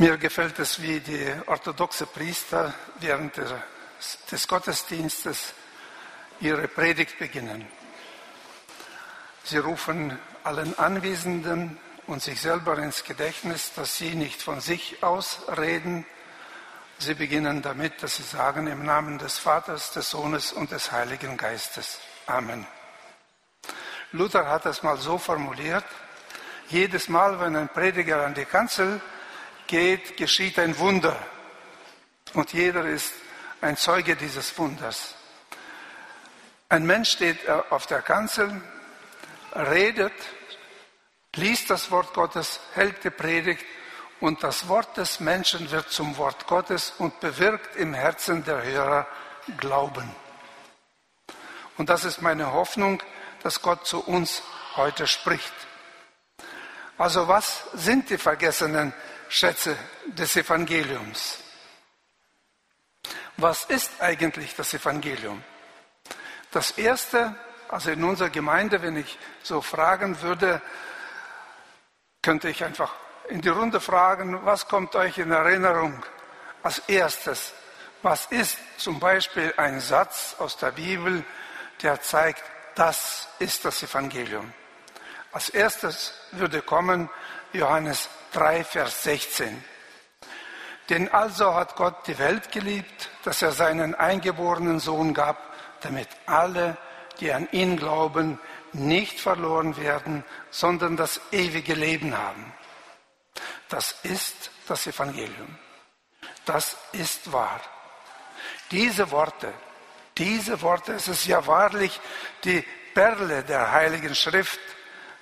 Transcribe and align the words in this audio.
Mir 0.00 0.16
gefällt 0.16 0.58
es, 0.58 0.80
wie 0.80 0.98
die 1.00 1.30
orthodoxe 1.44 2.06
Priester 2.06 2.72
während 3.00 3.36
des 4.32 4.48
Gottesdienstes 4.48 5.52
ihre 6.40 6.68
Predigt 6.68 7.18
beginnen. 7.18 7.68
Sie 9.44 9.58
rufen 9.58 10.18
allen 10.42 10.78
Anwesenden 10.78 11.78
und 12.06 12.22
sich 12.22 12.40
selber 12.40 12.78
ins 12.78 13.04
Gedächtnis, 13.04 13.74
dass 13.76 13.98
sie 13.98 14.14
nicht 14.14 14.40
von 14.40 14.62
sich 14.62 15.02
aus 15.02 15.40
reden. 15.58 16.06
Sie 16.98 17.12
beginnen 17.12 17.60
damit, 17.60 18.02
dass 18.02 18.16
sie 18.16 18.22
sagen, 18.22 18.68
im 18.68 18.86
Namen 18.86 19.18
des 19.18 19.36
Vaters, 19.36 19.92
des 19.92 20.08
Sohnes 20.08 20.54
und 20.54 20.70
des 20.70 20.92
Heiligen 20.92 21.36
Geistes. 21.36 22.00
Amen. 22.24 22.66
Luther 24.12 24.48
hat 24.48 24.64
es 24.64 24.82
mal 24.82 24.96
so 24.96 25.18
formuliert, 25.18 25.84
jedes 26.70 27.10
Mal, 27.10 27.38
wenn 27.38 27.54
ein 27.54 27.68
Prediger 27.68 28.24
an 28.24 28.32
die 28.32 28.46
Kanzel 28.46 29.02
geht, 29.70 30.16
geschieht 30.16 30.58
ein 30.58 30.76
Wunder. 30.78 31.16
Und 32.34 32.52
jeder 32.52 32.84
ist 32.86 33.14
ein 33.60 33.76
Zeuge 33.76 34.16
dieses 34.16 34.58
Wunders. 34.58 35.14
Ein 36.68 36.84
Mensch 36.86 37.10
steht 37.10 37.48
auf 37.48 37.86
der 37.86 38.02
Kanzel, 38.02 38.60
redet, 39.54 40.12
liest 41.36 41.70
das 41.70 41.90
Wort 41.90 42.12
Gottes, 42.14 42.60
hält 42.74 43.02
die 43.04 43.10
Predigt 43.10 43.64
und 44.18 44.42
das 44.42 44.66
Wort 44.68 44.96
des 44.96 45.20
Menschen 45.20 45.70
wird 45.70 45.90
zum 45.90 46.16
Wort 46.16 46.46
Gottes 46.48 46.92
und 46.98 47.20
bewirkt 47.20 47.76
im 47.76 47.94
Herzen 47.94 48.44
der 48.44 48.62
Hörer 48.62 49.06
Glauben. 49.56 50.10
Und 51.78 51.88
das 51.88 52.04
ist 52.04 52.20
meine 52.22 52.52
Hoffnung, 52.52 53.02
dass 53.42 53.62
Gott 53.62 53.86
zu 53.86 54.00
uns 54.04 54.42
heute 54.76 55.06
spricht. 55.06 55.54
Also 56.98 57.28
was 57.28 57.64
sind 57.72 58.10
die 58.10 58.18
vergessenen 58.18 58.92
Schätze 59.30 59.76
des 60.06 60.34
Evangeliums? 60.34 61.38
Was 63.36 63.64
ist 63.66 63.92
eigentlich 64.00 64.56
das 64.56 64.74
Evangelium? 64.74 65.42
Das 66.50 66.72
Erste, 66.72 67.36
also 67.68 67.92
in 67.92 68.02
unserer 68.02 68.30
Gemeinde, 68.30 68.82
wenn 68.82 68.96
ich 68.96 69.18
so 69.44 69.62
fragen 69.62 70.20
würde, 70.20 70.60
könnte 72.20 72.50
ich 72.50 72.64
einfach 72.64 72.92
in 73.28 73.40
die 73.40 73.48
Runde 73.48 73.80
fragen, 73.80 74.44
was 74.44 74.66
kommt 74.66 74.96
euch 74.96 75.16
in 75.18 75.30
Erinnerung 75.30 76.04
als 76.64 76.80
erstes? 76.80 77.52
Was 78.02 78.26
ist 78.26 78.58
zum 78.78 78.98
Beispiel 78.98 79.54
ein 79.56 79.80
Satz 79.80 80.34
aus 80.40 80.56
der 80.56 80.72
Bibel, 80.72 81.24
der 81.82 82.02
zeigt, 82.02 82.42
das 82.74 83.28
ist 83.38 83.64
das 83.64 83.80
Evangelium? 83.84 84.52
Als 85.30 85.50
erstes 85.50 86.14
würde 86.32 86.62
kommen 86.62 87.08
Johannes 87.52 88.08
3, 88.32 88.64
Vers 88.64 89.02
16. 89.02 89.64
Denn 90.88 91.08
also 91.08 91.54
hat 91.54 91.76
Gott 91.76 92.06
die 92.06 92.18
Welt 92.18 92.50
geliebt, 92.50 93.10
dass 93.24 93.42
er 93.42 93.52
seinen 93.52 93.94
eingeborenen 93.94 94.80
Sohn 94.80 95.14
gab, 95.14 95.38
damit 95.82 96.08
alle, 96.26 96.76
die 97.20 97.32
an 97.32 97.48
ihn 97.52 97.76
glauben, 97.76 98.38
nicht 98.72 99.20
verloren 99.20 99.76
werden, 99.76 100.24
sondern 100.50 100.96
das 100.96 101.20
ewige 101.32 101.74
Leben 101.74 102.16
haben. 102.16 102.52
Das 103.68 103.94
ist 104.02 104.50
das 104.66 104.86
Evangelium. 104.86 105.58
Das 106.44 106.76
ist 106.92 107.32
wahr. 107.32 107.60
Diese 108.70 109.10
Worte, 109.10 109.52
diese 110.18 110.60
Worte, 110.62 110.92
es 110.94 111.08
ist 111.08 111.26
ja 111.26 111.46
wahrlich 111.46 112.00
die 112.44 112.64
Perle 112.94 113.42
der 113.42 113.72
Heiligen 113.72 114.14
Schrift, 114.14 114.60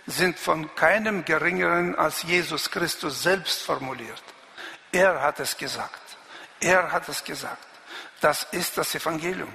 sind 0.09 0.39
von 0.39 0.75
keinem 0.75 1.25
Geringeren 1.25 1.95
als 1.95 2.23
Jesus 2.23 2.71
Christus 2.71 3.23
selbst 3.23 3.63
formuliert. 3.63 4.23
Er 4.91 5.21
hat 5.21 5.39
es 5.39 5.57
gesagt. 5.57 6.01
Er 6.61 6.91
hat 6.91 7.09
es 7.09 7.23
gesagt. 7.23 7.63
Das 8.21 8.45
ist 8.51 8.79
das 8.79 8.95
Evangelium. 8.95 9.53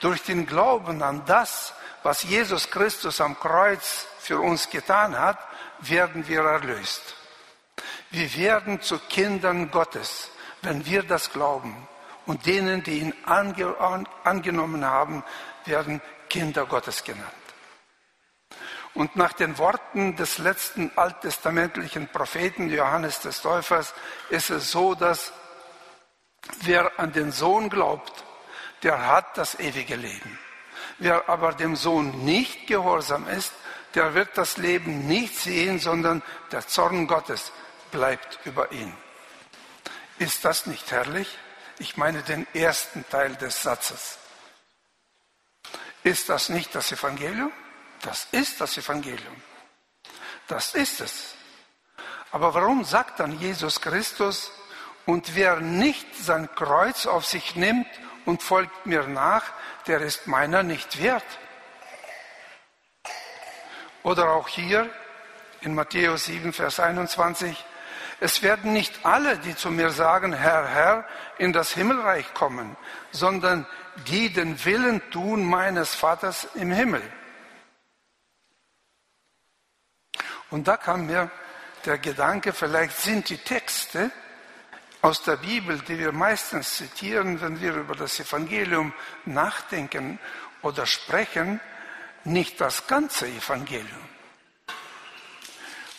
Durch 0.00 0.22
den 0.22 0.46
Glauben 0.46 1.02
an 1.02 1.24
das, 1.26 1.74
was 2.04 2.22
Jesus 2.22 2.70
Christus 2.70 3.20
am 3.20 3.38
Kreuz 3.38 4.06
für 4.20 4.38
uns 4.38 4.70
getan 4.70 5.18
hat, 5.18 5.38
werden 5.80 6.28
wir 6.28 6.42
erlöst. 6.42 7.16
Wir 8.10 8.34
werden 8.36 8.80
zu 8.80 8.98
Kindern 9.00 9.70
Gottes, 9.72 10.30
wenn 10.62 10.86
wir 10.86 11.02
das 11.02 11.32
glauben. 11.32 11.88
Und 12.24 12.46
denen, 12.46 12.82
die 12.84 13.00
ihn 13.00 13.14
ange 13.24 13.74
angenommen 14.24 14.84
haben, 14.84 15.24
werden 15.64 16.00
Kinder 16.28 16.66
Gottes 16.66 17.02
genannt. 17.02 17.45
Und 18.96 19.14
nach 19.14 19.34
den 19.34 19.58
Worten 19.58 20.16
des 20.16 20.38
letzten 20.38 20.90
alttestamentlichen 20.96 22.08
Propheten 22.08 22.70
Johannes 22.70 23.20
des 23.20 23.42
Täufers 23.42 23.92
ist 24.30 24.48
es 24.48 24.70
so, 24.70 24.94
dass 24.94 25.34
wer 26.62 26.98
an 26.98 27.12
den 27.12 27.30
Sohn 27.30 27.68
glaubt, 27.68 28.24
der 28.82 29.06
hat 29.06 29.36
das 29.36 29.60
ewige 29.60 29.96
Leben. 29.96 30.38
Wer 30.96 31.28
aber 31.28 31.52
dem 31.52 31.76
Sohn 31.76 32.24
nicht 32.24 32.66
gehorsam 32.68 33.28
ist, 33.28 33.52
der 33.94 34.14
wird 34.14 34.30
das 34.38 34.56
Leben 34.56 35.06
nicht 35.06 35.38
sehen, 35.38 35.78
sondern 35.78 36.22
der 36.50 36.66
Zorn 36.66 37.06
Gottes 37.06 37.52
bleibt 37.90 38.38
über 38.46 38.72
ihn. 38.72 38.96
Ist 40.18 40.46
das 40.46 40.64
nicht 40.64 40.90
herrlich? 40.90 41.36
Ich 41.78 41.98
meine 41.98 42.22
den 42.22 42.46
ersten 42.54 43.06
Teil 43.10 43.36
des 43.36 43.62
Satzes. 43.62 44.16
Ist 46.02 46.30
das 46.30 46.48
nicht 46.48 46.74
das 46.74 46.92
Evangelium? 46.92 47.52
Das 48.06 48.28
ist 48.30 48.60
das 48.60 48.78
Evangelium. 48.78 49.42
Das 50.46 50.76
ist 50.76 51.00
es. 51.00 51.34
Aber 52.30 52.54
warum 52.54 52.84
sagt 52.84 53.18
dann 53.18 53.36
Jesus 53.40 53.80
Christus, 53.80 54.52
und 55.06 55.34
wer 55.34 55.56
nicht 55.56 56.16
sein 56.16 56.48
Kreuz 56.54 57.06
auf 57.06 57.24
sich 57.26 57.56
nimmt 57.56 57.86
und 58.24 58.42
folgt 58.42 58.86
mir 58.86 59.08
nach, 59.08 59.42
der 59.88 60.00
ist 60.00 60.28
meiner 60.28 60.62
nicht 60.62 61.02
wert? 61.02 61.24
Oder 64.04 64.30
auch 64.30 64.46
hier 64.46 64.88
in 65.62 65.74
Matthäus 65.74 66.26
7, 66.26 66.52
Vers 66.52 66.78
21, 66.78 67.64
es 68.20 68.42
werden 68.42 68.72
nicht 68.72 69.04
alle, 69.04 69.38
die 69.38 69.56
zu 69.56 69.70
mir 69.70 69.90
sagen, 69.90 70.32
Herr, 70.32 70.68
Herr, 70.68 71.04
in 71.38 71.52
das 71.52 71.72
Himmelreich 71.72 72.34
kommen, 72.34 72.76
sondern 73.10 73.66
die 74.06 74.32
den 74.32 74.64
Willen 74.64 75.02
tun 75.10 75.44
meines 75.44 75.94
Vaters 75.94 76.46
im 76.54 76.70
Himmel. 76.70 77.02
Und 80.50 80.68
da 80.68 80.76
kam 80.76 81.06
mir 81.06 81.30
der 81.84 81.98
Gedanke, 81.98 82.52
vielleicht 82.52 82.96
sind 82.98 83.28
die 83.28 83.38
Texte 83.38 84.10
aus 85.02 85.22
der 85.22 85.36
Bibel, 85.36 85.78
die 85.80 85.98
wir 85.98 86.12
meistens 86.12 86.76
zitieren, 86.76 87.40
wenn 87.40 87.60
wir 87.60 87.74
über 87.74 87.94
das 87.94 88.18
Evangelium 88.18 88.92
nachdenken 89.24 90.18
oder 90.62 90.86
sprechen, 90.86 91.60
nicht 92.24 92.60
das 92.60 92.86
ganze 92.86 93.26
Evangelium. 93.28 94.08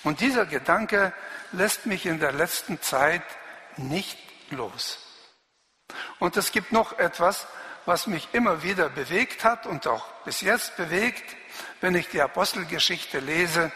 Und 0.04 0.20
dieser 0.20 0.46
Gedanke 0.46 1.14
lässt 1.52 1.86
mich 1.86 2.06
in 2.06 2.20
der 2.20 2.32
letzten 2.32 2.82
Zeit 2.82 3.24
nicht 3.78 4.18
los. 4.52 5.00
Und 6.20 6.36
es 6.38 6.52
gibt 6.52 6.72
noch 6.72 6.98
etwas, 7.00 7.48
was 7.86 8.08
mich 8.08 8.28
immer 8.34 8.64
wieder 8.64 8.90
bewegt 8.90 9.46
hat 9.46 9.66
und 9.66 9.88
auch 9.88 10.06
bis 10.26 10.42
jetzt 10.42 10.76
bewegt, 10.76 11.36
wenn 11.80 11.96
ich 11.96 12.10
die 12.10 12.22
Apostelgeschichte 12.22 13.20
lese 13.20 13.72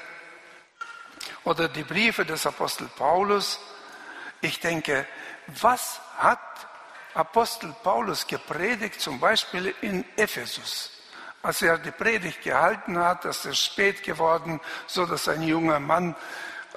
oder 1.44 1.68
die 1.68 1.84
Briefe 1.84 2.26
des 2.26 2.46
Apostel 2.46 2.88
Paulus. 2.96 3.60
Ich 4.42 4.60
denke, 4.60 5.06
was 5.48 6.00
hat 6.18 6.40
Apostel 7.14 7.74
Paulus 7.84 8.28
gepredigt, 8.28 9.02
zum 9.02 9.20
Beispiel 9.20 9.74
in 9.82 10.06
Ephesus? 10.16 10.92
Als 11.44 11.62
er 11.62 11.80
die 11.80 11.92
Predigt 11.92 12.44
gehalten 12.44 13.00
hat, 13.00 13.26
dass 13.26 13.46
es 13.46 13.60
spät 13.60 14.04
geworden, 14.04 14.60
so 14.86 15.06
dass 15.06 15.28
ein 15.28 15.42
junger 15.42 15.80
Mann 15.80 16.16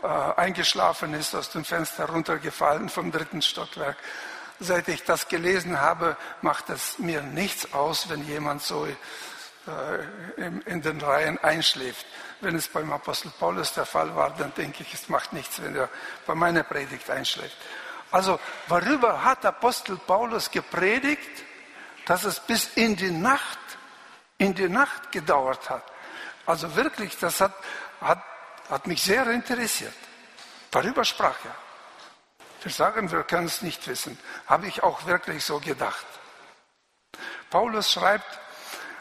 äh, 0.02 0.06
eingeschlafen 0.06 1.12
ist, 1.14 1.34
aus 1.34 1.50
dem 1.50 1.64
Fenster 1.64 2.06
runtergefallen 2.06 2.88
vom 2.88 3.12
dritten 3.12 3.42
Stockwerk. 3.42 3.96
Seit 4.60 4.88
ich 4.88 5.04
das 5.04 5.28
gelesen 5.28 5.80
habe, 5.80 6.16
macht 6.40 6.70
es 6.70 6.98
mir 6.98 7.22
nichts 7.22 7.72
aus, 7.74 8.08
wenn 8.08 8.26
jemand 8.26 8.62
so 8.62 8.86
äh, 8.86 8.94
in, 10.36 10.62
in 10.62 10.82
den 10.82 11.00
Reihen 11.00 11.38
einschläft. 11.38 12.06
Wenn 12.44 12.56
es 12.56 12.68
beim 12.68 12.92
Apostel 12.92 13.30
Paulus 13.30 13.72
der 13.72 13.86
Fall 13.86 14.14
war, 14.14 14.28
dann 14.36 14.52
denke 14.52 14.82
ich, 14.82 14.92
es 14.92 15.08
macht 15.08 15.32
nichts, 15.32 15.62
wenn 15.62 15.74
er 15.74 15.88
bei 16.26 16.34
meiner 16.34 16.62
Predigt 16.62 17.08
einschläft. 17.08 17.56
Also, 18.10 18.38
worüber 18.68 19.24
hat 19.24 19.46
Apostel 19.46 19.96
Paulus 19.96 20.50
gepredigt, 20.50 21.42
dass 22.04 22.24
es 22.24 22.40
bis 22.40 22.66
in 22.74 22.96
die 22.96 23.10
Nacht, 23.10 23.58
in 24.36 24.54
die 24.54 24.68
Nacht 24.68 25.10
gedauert 25.10 25.70
hat? 25.70 25.84
Also 26.44 26.76
wirklich, 26.76 27.16
das 27.18 27.40
hat, 27.40 27.54
hat, 28.02 28.22
hat 28.68 28.86
mich 28.86 29.02
sehr 29.02 29.26
interessiert. 29.28 29.94
Darüber 30.70 31.02
sprach 31.02 31.42
er. 31.46 31.54
Wir 32.62 32.72
sagen, 32.72 33.10
wir 33.10 33.22
können 33.22 33.46
es 33.46 33.62
nicht 33.62 33.88
wissen. 33.88 34.18
Habe 34.46 34.66
ich 34.66 34.82
auch 34.82 35.06
wirklich 35.06 35.42
so 35.42 35.60
gedacht. 35.60 36.04
Paulus 37.48 37.90
schreibt 37.90 38.38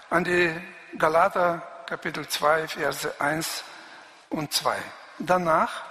an 0.09 0.23
die 0.23 0.55
Galater 0.97 1.72
Kapitel 1.85 2.27
2, 2.27 2.67
Verse 2.67 3.19
1 3.19 3.63
und 4.29 4.53
2. 4.53 4.75
Danach 5.19 5.83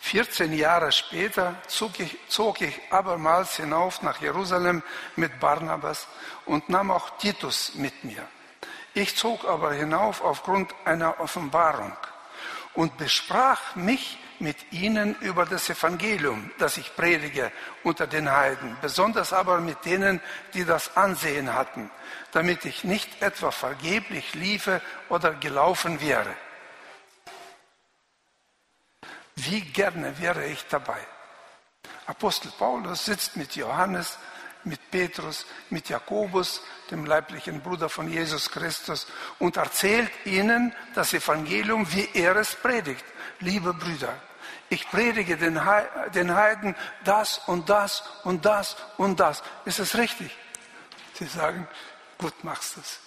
14 0.00 0.52
Jahre 0.52 0.90
später 0.92 1.54
zog 1.68 2.00
ich, 2.00 2.18
zog 2.28 2.60
ich 2.60 2.80
abermals 2.90 3.56
hinauf 3.56 4.02
nach 4.02 4.20
Jerusalem 4.20 4.82
mit 5.16 5.38
Barnabas 5.38 6.06
und 6.46 6.68
nahm 6.68 6.90
auch 6.90 7.16
Titus 7.18 7.74
mit 7.74 8.04
mir. 8.04 8.26
Ich 8.94 9.16
zog 9.16 9.44
aber 9.44 9.72
hinauf 9.72 10.22
aufgrund 10.22 10.74
einer 10.84 11.20
Offenbarung 11.20 11.96
und 12.74 12.96
besprach 12.96 13.74
mich 13.74 14.18
mit 14.42 14.72
ihnen 14.72 15.14
über 15.20 15.46
das 15.46 15.70
Evangelium, 15.70 16.50
das 16.58 16.76
ich 16.76 16.94
predige 16.96 17.52
unter 17.84 18.08
den 18.08 18.30
Heiden, 18.30 18.76
besonders 18.82 19.32
aber 19.32 19.60
mit 19.60 19.84
denen, 19.84 20.20
die 20.52 20.64
das 20.64 20.96
Ansehen 20.96 21.54
hatten, 21.54 21.90
damit 22.32 22.64
ich 22.64 22.82
nicht 22.82 23.22
etwa 23.22 23.52
vergeblich 23.52 24.34
liefe 24.34 24.82
oder 25.08 25.32
gelaufen 25.34 26.00
wäre. 26.00 26.34
Wie 29.36 29.60
gerne 29.60 30.18
wäre 30.18 30.44
ich 30.46 30.66
dabei. 30.66 31.00
Apostel 32.06 32.50
Paulus 32.58 33.04
sitzt 33.04 33.36
mit 33.36 33.54
Johannes, 33.54 34.18
mit 34.64 34.90
Petrus, 34.90 35.46
mit 35.70 35.88
Jakobus, 35.88 36.62
dem 36.90 37.06
leiblichen 37.06 37.60
Bruder 37.60 37.88
von 37.88 38.10
Jesus 38.10 38.50
Christus, 38.50 39.06
und 39.38 39.56
erzählt 39.56 40.10
ihnen 40.24 40.74
das 40.94 41.14
Evangelium, 41.14 41.86
wie 41.92 42.08
er 42.12 42.36
es 42.36 42.54
predigt. 42.56 43.04
Liebe 43.40 43.72
Brüder, 43.72 44.14
ich 44.72 44.90
predige 44.90 45.36
den 45.36 45.64
Heiden 45.64 46.74
das 47.04 47.38
und 47.46 47.68
das 47.68 48.02
und 48.24 48.46
das 48.46 48.76
und 48.96 49.20
das. 49.20 49.42
Ist 49.66 49.80
es 49.80 49.98
richtig? 49.98 50.34
Sie 51.12 51.26
sagen, 51.26 51.68
gut 52.16 52.42
machst 52.42 52.78
es. 52.78 53.00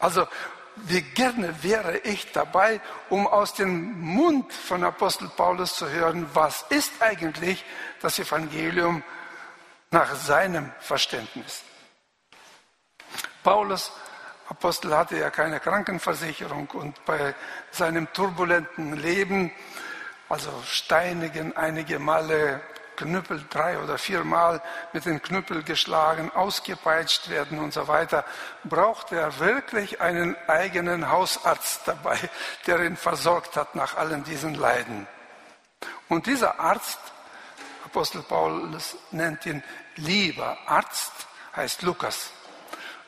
Also, 0.00 0.26
wie 0.74 1.02
gerne 1.02 1.62
wäre 1.62 1.98
ich 1.98 2.32
dabei, 2.32 2.80
um 3.10 3.28
aus 3.28 3.54
dem 3.54 4.00
Mund 4.00 4.52
von 4.52 4.82
Apostel 4.82 5.28
Paulus 5.28 5.76
zu 5.76 5.88
hören, 5.88 6.28
was 6.34 6.64
ist 6.70 7.00
eigentlich 7.00 7.64
das 8.00 8.18
Evangelium 8.18 9.04
nach 9.92 10.16
seinem 10.16 10.72
Verständnis. 10.80 11.62
Paulus, 13.44 13.92
Apostel, 14.48 14.96
hatte 14.96 15.16
ja 15.16 15.30
keine 15.30 15.60
Krankenversicherung 15.60 16.68
und 16.70 17.04
bei 17.04 17.36
seinem 17.70 18.12
turbulenten 18.12 18.96
Leben, 18.96 19.52
also 20.30 20.50
steinigen 20.64 21.56
einige 21.56 21.98
Male 21.98 22.60
Knüppel 22.96 23.44
drei 23.50 23.78
oder 23.78 23.98
viermal 23.98 24.62
mit 24.92 25.06
den 25.06 25.20
Knüppel 25.20 25.62
geschlagen, 25.62 26.30
ausgepeitscht 26.32 27.30
werden 27.30 27.58
und 27.58 27.72
so 27.72 27.88
weiter, 27.88 28.24
braucht 28.62 29.10
er 29.10 29.38
wirklich 29.38 30.00
einen 30.00 30.36
eigenen 30.46 31.10
Hausarzt 31.10 31.82
dabei, 31.86 32.18
der 32.66 32.80
ihn 32.80 32.96
versorgt 32.96 33.56
hat 33.56 33.74
nach 33.74 33.96
allen 33.96 34.22
diesen 34.22 34.54
Leiden. 34.54 35.08
Und 36.08 36.26
dieser 36.26 36.60
Arzt, 36.60 37.00
Apostel 37.86 38.22
Paulus 38.22 38.96
nennt 39.10 39.46
ihn 39.46 39.62
lieber 39.96 40.58
Arzt, 40.66 41.12
heißt 41.56 41.82
Lukas. 41.82 42.30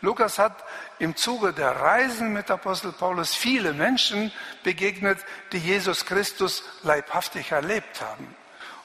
Lukas 0.02 0.38
hat 0.40 0.64
im 0.98 1.16
Zuge 1.16 1.52
der 1.52 1.76
Reisen 1.76 2.32
mit 2.32 2.50
Apostel 2.50 2.92
Paulus 2.92 3.34
viele 3.34 3.72
Menschen 3.72 4.32
begegnet, 4.64 5.18
die 5.52 5.58
Jesus 5.58 6.04
Christus 6.06 6.64
leibhaftig 6.82 7.52
erlebt 7.52 8.00
haben. 8.00 8.36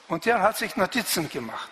Und 0.06 0.26
der 0.26 0.40
hat 0.40 0.56
sich 0.56 0.76
Notizen 0.76 1.28
gemacht, 1.28 1.70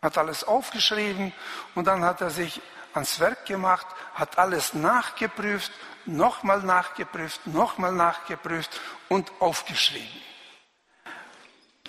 hat 0.00 0.16
alles 0.16 0.44
aufgeschrieben 0.44 1.34
und 1.74 1.86
dann 1.86 2.02
hat 2.02 2.22
er 2.22 2.30
sich 2.30 2.62
ans 2.94 3.20
Werk 3.20 3.44
gemacht, 3.44 3.86
hat 4.14 4.38
alles 4.38 4.72
nachgeprüft, 4.72 5.70
nochmal 6.06 6.62
nachgeprüft, 6.62 7.46
nochmal 7.46 7.92
nachgeprüft 7.92 8.80
und 9.10 9.30
aufgeschrieben. 9.40 10.22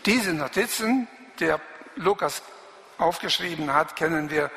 Diese 0.05 0.33
Notizen, 0.33 1.07
die 1.39 1.53
Lukas 1.95 2.41
aufgeschrieben 2.97 3.73
hat, 3.73 3.95
kennen 3.95 4.29
wir 4.29 4.51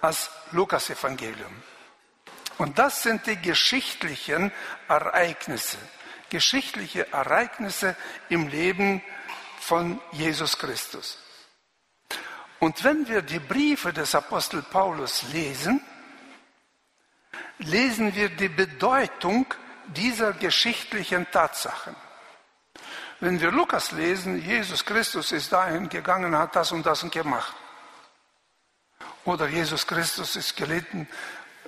als 0.00 0.30
Lukas-Evangelium. 0.52 1.71
Und 2.58 2.78
das 2.78 3.02
sind 3.02 3.26
die 3.26 3.36
geschichtlichen 3.36 4.52
Ereignisse, 4.88 5.78
geschichtliche 6.30 7.12
Ereignisse 7.12 7.96
im 8.28 8.48
Leben 8.48 9.02
von 9.58 10.00
Jesus 10.12 10.58
Christus. 10.58 11.18
Und 12.58 12.84
wenn 12.84 13.08
wir 13.08 13.22
die 13.22 13.40
Briefe 13.40 13.92
des 13.92 14.14
Apostel 14.14 14.62
Paulus 14.62 15.24
lesen, 15.32 15.80
lesen 17.58 18.14
wir 18.14 18.28
die 18.28 18.48
Bedeutung 18.48 19.46
dieser 19.86 20.32
geschichtlichen 20.32 21.28
Tatsachen. 21.30 21.96
Wenn 23.20 23.40
wir 23.40 23.52
Lukas 23.52 23.92
lesen, 23.92 24.42
Jesus 24.42 24.84
Christus 24.84 25.32
ist 25.32 25.52
dahin 25.52 25.88
gegangen, 25.88 26.36
hat 26.36 26.56
das 26.56 26.72
und 26.72 26.84
das 26.84 27.08
gemacht. 27.10 27.54
Oder 29.24 29.46
Jesus 29.46 29.86
Christus 29.86 30.34
ist 30.34 30.56
gelitten, 30.56 31.08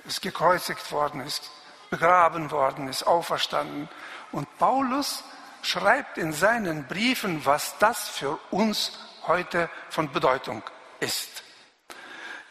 ist 0.07 0.21
gekreuzigt 0.21 0.91
worden, 0.91 1.21
ist 1.21 1.51
begraben 1.89 2.51
worden, 2.51 2.87
ist 2.87 3.03
auferstanden. 3.03 3.89
Und 4.31 4.57
Paulus 4.57 5.23
schreibt 5.61 6.17
in 6.17 6.33
seinen 6.33 6.85
Briefen, 6.87 7.45
was 7.45 7.77
das 7.79 8.07
für 8.07 8.37
uns 8.51 8.99
heute 9.27 9.69
von 9.89 10.11
Bedeutung 10.11 10.63
ist. 10.99 11.43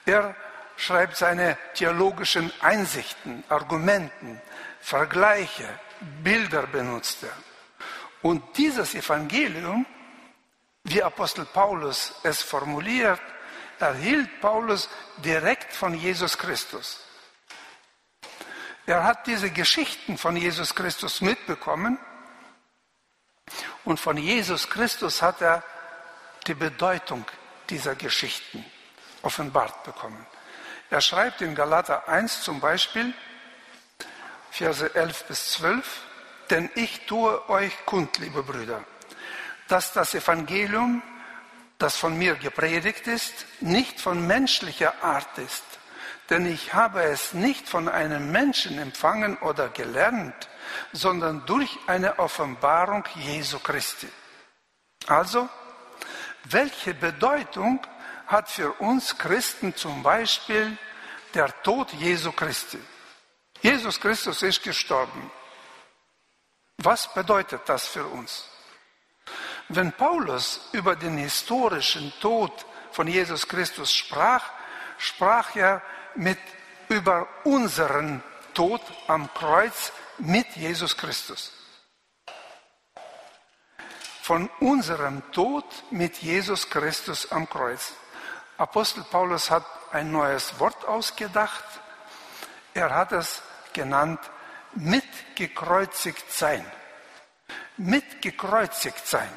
Er 0.04 0.34
schreibt 0.76 1.16
seine 1.16 1.56
theologischen 1.74 2.52
Einsichten, 2.60 3.44
Argumenten, 3.48 4.40
Vergleiche, 4.80 5.68
Bilder 6.22 6.66
benutzt 6.66 7.22
er. 7.22 7.32
Und 8.22 8.56
dieses 8.56 8.94
Evangelium, 8.94 9.86
wie 10.82 11.02
Apostel 11.02 11.46
Paulus 11.46 12.14
es 12.22 12.42
formuliert, 12.42 13.20
erhielt 13.78 14.40
Paulus 14.40 14.88
direkt 15.18 15.72
von 15.72 15.94
Jesus 15.94 16.36
Christus. 16.36 17.03
Er 18.86 19.04
hat 19.04 19.26
diese 19.26 19.50
Geschichten 19.50 20.18
von 20.18 20.36
Jesus 20.36 20.74
Christus 20.74 21.22
mitbekommen 21.22 21.98
und 23.84 23.98
von 23.98 24.16
Jesus 24.18 24.68
Christus 24.68 25.22
hat 25.22 25.40
er 25.40 25.62
die 26.46 26.54
Bedeutung 26.54 27.24
dieser 27.70 27.94
Geschichten 27.94 28.64
offenbart 29.22 29.84
bekommen. 29.84 30.26
Er 30.90 31.00
schreibt 31.00 31.40
in 31.40 31.54
Galater 31.54 32.08
1 32.08 32.42
zum 32.42 32.60
Beispiel, 32.60 33.14
Verse 34.50 34.94
11 34.94 35.24
bis 35.24 35.52
12, 35.52 36.00
denn 36.50 36.70
ich 36.74 37.06
tue 37.06 37.48
euch 37.48 37.72
kund, 37.86 38.18
liebe 38.18 38.42
Brüder, 38.42 38.84
dass 39.66 39.92
das 39.92 40.14
Evangelium, 40.14 41.02
das 41.78 41.96
von 41.96 42.16
mir 42.16 42.36
gepredigt 42.36 43.06
ist, 43.06 43.46
nicht 43.60 43.98
von 43.98 44.26
menschlicher 44.26 45.02
Art 45.02 45.38
ist. 45.38 45.64
Denn 46.30 46.46
ich 46.46 46.72
habe 46.72 47.02
es 47.02 47.34
nicht 47.34 47.68
von 47.68 47.88
einem 47.88 48.32
Menschen 48.32 48.78
empfangen 48.78 49.36
oder 49.38 49.68
gelernt, 49.68 50.48
sondern 50.92 51.44
durch 51.46 51.78
eine 51.86 52.18
Offenbarung 52.18 53.04
Jesu 53.16 53.58
Christi. 53.58 54.08
Also, 55.06 55.48
welche 56.44 56.94
Bedeutung 56.94 57.80
hat 58.26 58.50
für 58.50 58.72
uns 58.72 59.18
Christen 59.18 59.76
zum 59.76 60.02
Beispiel 60.02 60.76
der 61.34 61.62
Tod 61.62 61.92
Jesu 61.92 62.32
Christi? 62.32 62.78
Jesus 63.60 64.00
Christus 64.00 64.42
ist 64.42 64.62
gestorben. 64.62 65.30
Was 66.78 67.12
bedeutet 67.12 67.62
das 67.66 67.86
für 67.86 68.06
uns? 68.06 68.48
Wenn 69.68 69.92
Paulus 69.92 70.68
über 70.72 70.96
den 70.96 71.16
historischen 71.16 72.12
Tod 72.20 72.66
von 72.92 73.08
Jesus 73.08 73.48
Christus 73.48 73.94
sprach, 73.94 74.44
sprach 74.98 75.56
er 75.56 75.82
mit 76.16 76.38
über 76.88 77.28
unseren 77.44 78.22
Tod 78.52 78.80
am 79.08 79.32
Kreuz 79.34 79.92
mit 80.18 80.46
Jesus 80.56 80.96
Christus. 80.96 81.52
Von 84.22 84.48
unserem 84.60 85.22
Tod 85.32 85.64
mit 85.90 86.18
Jesus 86.18 86.70
Christus 86.70 87.30
am 87.30 87.48
Kreuz. 87.48 87.92
Apostel 88.56 89.04
Paulus 89.04 89.50
hat 89.50 89.66
ein 89.92 90.12
neues 90.12 90.58
Wort 90.60 90.84
ausgedacht. 90.86 91.64
Er 92.72 92.94
hat 92.94 93.12
es 93.12 93.42
genannt 93.72 94.20
mitgekreuzigt 94.74 96.32
sein. 96.32 96.64
Mitgekreuzigt 97.76 99.06
sein. 99.06 99.28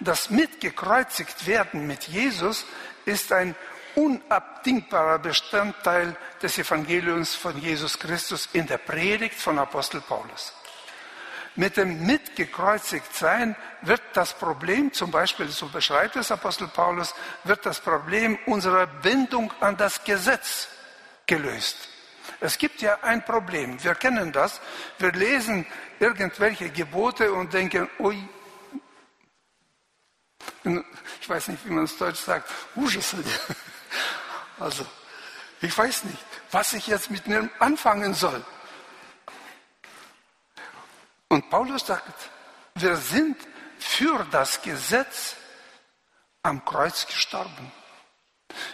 Das 0.00 0.30
mitgekreuzigt 0.30 1.46
werden 1.46 1.86
mit 1.86 2.04
Jesus 2.04 2.64
ist 3.04 3.32
ein 3.32 3.54
unabdingbarer 3.98 5.18
Bestandteil 5.18 6.16
des 6.40 6.56
Evangeliums 6.56 7.34
von 7.34 7.60
Jesus 7.60 7.98
Christus 7.98 8.48
in 8.52 8.66
der 8.66 8.78
Predigt 8.78 9.34
von 9.34 9.58
Apostel 9.58 10.00
Paulus. 10.00 10.52
Mit 11.56 11.76
dem 11.76 12.06
Mitgekreuzigtsein 12.06 13.56
wird 13.82 14.00
das 14.12 14.32
Problem, 14.34 14.92
zum 14.92 15.10
Beispiel, 15.10 15.48
so 15.48 15.68
beschreibt 15.68 16.14
es 16.14 16.30
Apostel 16.30 16.68
Paulus, 16.68 17.12
wird 17.42 17.66
das 17.66 17.80
Problem 17.80 18.38
unserer 18.46 18.86
Bindung 18.86 19.52
an 19.58 19.76
das 19.76 20.04
Gesetz 20.04 20.68
gelöst. 21.26 21.88
Es 22.38 22.56
gibt 22.56 22.80
ja 22.80 22.98
ein 23.02 23.24
Problem, 23.24 23.82
wir 23.82 23.96
kennen 23.96 24.30
das. 24.30 24.60
Wir 24.98 25.10
lesen 25.10 25.66
irgendwelche 25.98 26.70
Gebote 26.70 27.32
und 27.32 27.52
denken, 27.52 27.88
ui, 27.98 28.16
ich 31.20 31.28
weiß 31.28 31.48
nicht, 31.48 31.66
wie 31.66 31.70
man 31.70 31.84
es 31.84 31.96
deutsch 31.96 32.20
sagt, 32.20 32.48
Also, 34.58 34.86
ich 35.60 35.76
weiß 35.76 36.04
nicht, 36.04 36.18
was 36.50 36.72
ich 36.72 36.86
jetzt 36.86 37.10
mit 37.10 37.26
mir 37.26 37.48
anfangen 37.58 38.14
soll. 38.14 38.44
Und 41.28 41.50
Paulus 41.50 41.86
sagt, 41.86 42.30
wir 42.74 42.96
sind 42.96 43.36
für 43.78 44.24
das 44.30 44.62
Gesetz 44.62 45.36
am 46.42 46.64
Kreuz 46.64 47.06
gestorben. 47.06 47.72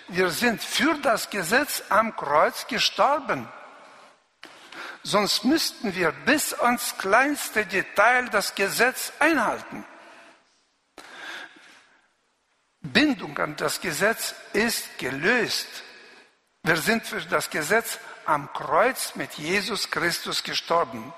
Wir 0.09 0.30
sind 0.30 0.62
für 0.62 0.94
das 0.99 1.30
Gesetz 1.30 1.83
am 1.88 2.14
Kreuz 2.16 2.66
gestorben. 2.66 3.49
Sonst 5.02 5.44
müssten 5.44 5.94
wir 5.94 6.12
bis 6.12 6.54
ans 6.54 6.97
kleinste 6.97 7.66
Detail 7.66 8.28
das 8.30 8.54
Gesetz 8.54 9.12
einhalten. 9.18 9.85
An 13.38 13.56
das 13.56 13.80
Gesetz 13.80 14.34
ist 14.52 14.98
gelöst. 14.98 15.66
Wir 16.62 16.76
sind 16.76 17.06
für 17.06 17.20
das 17.20 17.50
Gesetz 17.50 17.98
am 18.26 18.52
Kreuz 18.52 19.14
mit 19.16 19.34
Jesus 19.34 19.90
Christus 19.90 20.42
gestorben. 20.42 21.12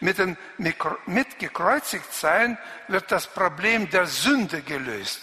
Mit 0.00 0.18
dem 0.18 0.36
Mitgekreuzigtsein 1.06 2.58
wird 2.86 3.10
das 3.10 3.26
Problem 3.26 3.90
der 3.90 4.06
Sünde 4.06 4.62
gelöst. 4.62 5.20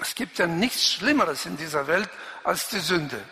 Es 0.00 0.14
gibt 0.14 0.38
ja 0.38 0.46
nichts 0.46 0.92
Schlimmeres 0.92 1.46
in 1.46 1.56
dieser 1.56 1.86
Welt 1.86 2.08
als 2.42 2.68
die 2.68 2.78
Sünde. 2.78 3.22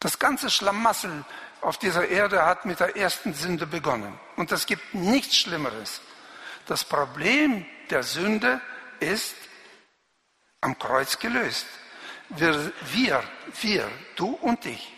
Das 0.00 0.18
ganze 0.18 0.50
Schlamassel 0.50 1.24
auf 1.60 1.78
dieser 1.78 2.08
Erde 2.08 2.44
hat 2.44 2.66
mit 2.66 2.80
der 2.80 2.96
ersten 2.96 3.34
Sünde 3.34 3.66
begonnen. 3.66 4.18
Und 4.36 4.52
es 4.52 4.66
gibt 4.66 4.94
nichts 4.94 5.36
Schlimmeres. 5.36 6.00
Das 6.66 6.84
Problem 6.84 7.64
der 7.90 8.02
Sünde 8.02 8.60
ist 9.00 9.34
am 10.64 10.78
Kreuz 10.78 11.18
gelöst. 11.18 11.66
Wir, 12.30 12.72
wir, 12.92 13.22
wir, 13.60 13.90
du 14.16 14.32
und 14.40 14.64
ich, 14.64 14.92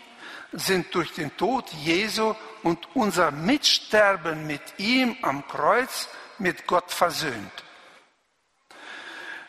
sind 0.53 0.95
durch 0.95 1.13
den 1.13 1.35
Tod 1.35 1.69
Jesu 1.73 2.33
und 2.63 2.87
unser 2.95 3.31
Mitsterben 3.31 4.47
mit 4.47 4.61
ihm 4.77 5.17
am 5.21 5.45
Kreuz 5.47 6.07
mit 6.39 6.65
Gott 6.67 6.89
versöhnt. 6.91 7.51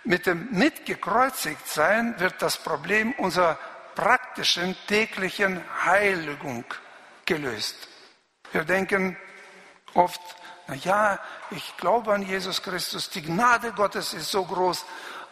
Mit 0.04 0.26
dem 0.26 0.48
Mitgekreuzigtsein 0.50 2.18
wird 2.18 2.42
das 2.42 2.56
Problem 2.56 3.12
unserer 3.12 3.58
praktischen 3.94 4.76
täglichen 4.86 5.62
Heiligung 5.84 6.64
gelöst. 7.26 7.88
Wir 8.52 8.64
denken 8.64 9.16
oft, 9.94 10.20
na 10.66 10.74
ja, 10.74 11.18
ich 11.50 11.76
glaube 11.76 12.12
an 12.12 12.22
Jesus 12.22 12.62
Christus, 12.62 13.10
die 13.10 13.22
Gnade 13.22 13.72
Gottes 13.72 14.14
ist 14.14 14.30
so 14.30 14.44
groß, 14.44 14.84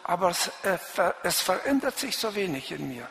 aber 0.07 0.29
es, 0.29 0.47
äh, 0.63 0.77
es 1.23 1.41
verändert 1.41 1.99
sich 1.99 2.17
so 2.17 2.33
wenig 2.33 2.71
in 2.71 2.87
mir. 2.87 3.07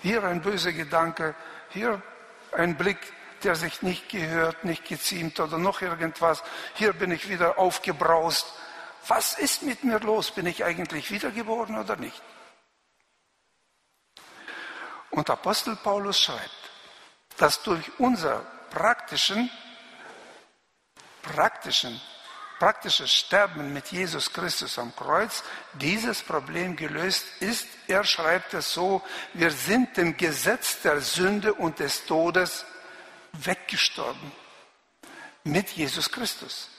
Hier 0.00 0.24
ein 0.24 0.40
böser 0.42 0.72
Gedanke, 0.72 1.34
hier 1.68 2.02
ein 2.52 2.76
Blick, 2.76 2.98
der 3.42 3.54
sich 3.54 3.82
nicht 3.82 4.08
gehört, 4.08 4.64
nicht 4.64 4.86
geziemt 4.86 5.38
oder 5.38 5.58
noch 5.58 5.82
irgendwas. 5.82 6.42
Hier 6.74 6.94
bin 6.94 7.10
ich 7.10 7.28
wieder 7.28 7.58
aufgebraust. 7.58 8.46
Was 9.06 9.38
ist 9.38 9.62
mit 9.62 9.84
mir 9.84 10.00
los? 10.00 10.30
Bin 10.30 10.46
ich 10.46 10.64
eigentlich 10.64 11.10
wiedergeboren 11.10 11.78
oder 11.78 11.96
nicht? 11.96 12.22
Und 15.10 15.28
Apostel 15.28 15.76
Paulus 15.76 16.18
schreibt, 16.18 16.70
dass 17.36 17.62
durch 17.62 17.90
unser 17.98 18.40
praktischen, 18.70 19.50
praktischen 21.22 22.00
praktisches 22.58 23.12
Sterben 23.12 23.72
mit 23.72 23.88
Jesus 23.88 24.32
Christus 24.32 24.78
am 24.78 24.94
Kreuz 24.94 25.42
dieses 25.74 26.22
Problem 26.22 26.76
gelöst 26.76 27.26
ist. 27.40 27.66
Er 27.86 28.04
schreibt 28.04 28.54
es 28.54 28.72
so, 28.72 29.02
wir 29.32 29.50
sind 29.50 29.96
dem 29.96 30.16
Gesetz 30.16 30.80
der 30.82 31.00
Sünde 31.00 31.54
und 31.54 31.78
des 31.78 32.06
Todes 32.06 32.64
weggestorben 33.32 34.32
mit 35.44 35.70
Jesus 35.70 36.10
Christus. 36.10 36.70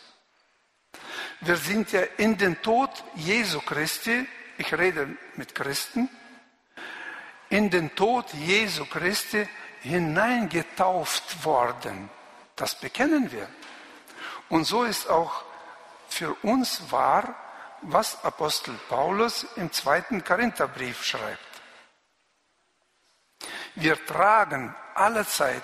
Wir 1.41 1.58
sind 1.58 1.91
ja 1.91 2.01
in 2.17 2.38
den 2.38 2.62
Tod 2.62 2.89
Jesu 3.15 3.60
Christi, 3.60 4.27
ich 4.58 4.74
rede 4.74 5.17
mit 5.36 5.53
Christen, 5.53 6.10
in 7.50 7.70
den 7.70 7.96
Tod 7.96 8.34
Jesu 8.34 8.86
Christi 8.86 9.48
hineingetauft 9.82 11.46
worden. 11.46 12.10
Das 12.55 12.79
bekennen 12.79 13.32
wir. 13.32 13.48
Und 14.50 14.65
so 14.65 14.84
ist 14.84 15.10
auch 15.10 15.44
für 16.07 16.33
uns 16.43 16.91
wahr, 16.91 17.35
was 17.81 18.24
Apostel 18.24 18.74
Paulus 18.89 19.45
im 19.55 19.71
zweiten 19.71 20.24
Korintherbrief 20.24 21.03
schreibt. 21.03 21.39
Wir 23.75 24.03
tragen 24.05 24.74
alle 24.93 25.25
Zeit 25.25 25.63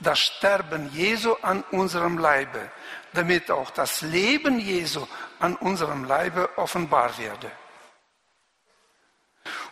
das 0.00 0.18
Sterben 0.18 0.90
Jesu 0.92 1.34
an 1.42 1.62
unserem 1.70 2.18
Leibe, 2.18 2.70
damit 3.12 3.50
auch 3.50 3.70
das 3.70 4.02
Leben 4.02 4.58
Jesu 4.58 5.06
an 5.38 5.54
unserem 5.56 6.04
Leibe 6.04 6.50
offenbar 6.58 7.16
werde. 7.18 7.50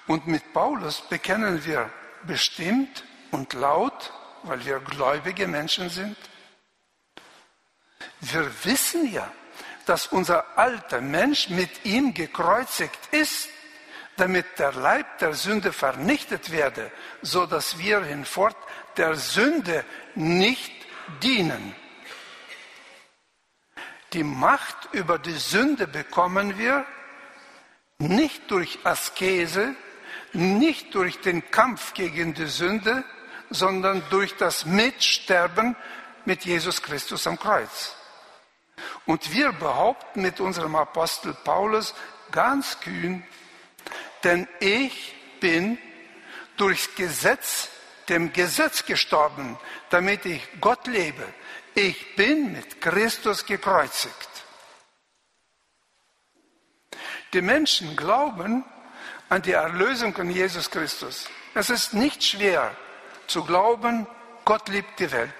Und 0.06 0.26
mit 0.26 0.52
Paulus 0.52 1.00
bekennen 1.02 1.64
wir 1.64 1.90
bestimmt 2.24 3.04
und 3.30 3.52
laut, 3.54 4.12
weil 4.42 4.64
wir 4.64 4.80
gläubige 4.80 5.46
Menschen 5.46 5.90
sind. 5.90 6.16
Wir 8.20 8.64
wissen 8.64 9.12
ja, 9.12 9.30
dass 9.90 10.06
unser 10.06 10.56
alter 10.56 11.00
Mensch 11.00 11.48
mit 11.48 11.84
ihm 11.84 12.14
gekreuzigt 12.14 13.08
ist, 13.10 13.48
damit 14.16 14.46
der 14.60 14.70
Leib 14.70 15.18
der 15.18 15.34
Sünde 15.34 15.72
vernichtet 15.72 16.52
werde, 16.52 16.92
so 17.22 17.44
dass 17.44 17.76
wir 17.76 18.00
hinfort 18.04 18.56
der 18.96 19.16
Sünde 19.16 19.84
nicht 20.14 20.72
dienen. 21.24 21.74
Die 24.12 24.22
Macht 24.22 24.76
über 24.92 25.18
die 25.18 25.38
Sünde 25.38 25.88
bekommen 25.88 26.56
wir 26.56 26.86
nicht 27.98 28.48
durch 28.48 28.78
Askese, 28.84 29.74
nicht 30.32 30.94
durch 30.94 31.20
den 31.20 31.50
Kampf 31.50 31.94
gegen 31.94 32.32
die 32.34 32.46
Sünde, 32.46 33.02
sondern 33.50 34.04
durch 34.10 34.36
das 34.36 34.66
Mitsterben 34.66 35.74
mit 36.26 36.44
Jesus 36.44 36.80
Christus 36.80 37.26
am 37.26 37.40
Kreuz. 37.40 37.96
Und 39.06 39.32
wir 39.32 39.52
behaupten 39.52 40.22
mit 40.22 40.40
unserem 40.40 40.76
Apostel 40.76 41.34
Paulus 41.44 41.94
ganz 42.30 42.80
kühn, 42.80 43.24
denn 44.24 44.46
ich 44.60 45.14
bin 45.40 45.78
durchs 46.56 46.94
Gesetz, 46.94 47.68
dem 48.08 48.32
Gesetz 48.32 48.84
gestorben, 48.84 49.58
damit 49.88 50.26
ich 50.26 50.46
Gott 50.60 50.86
lebe. 50.86 51.24
Ich 51.74 52.16
bin 52.16 52.52
mit 52.52 52.80
Christus 52.80 53.46
gekreuzigt. 53.46 54.28
Die 57.32 57.42
Menschen 57.42 57.96
glauben 57.96 58.64
an 59.28 59.42
die 59.42 59.52
Erlösung 59.52 60.16
in 60.16 60.30
Jesus 60.30 60.70
Christus. 60.70 61.28
Es 61.54 61.70
ist 61.70 61.94
nicht 61.94 62.24
schwer 62.24 62.74
zu 63.26 63.44
glauben, 63.44 64.06
Gott 64.44 64.68
liebt 64.68 64.98
die 64.98 65.10
Welt. 65.12 65.39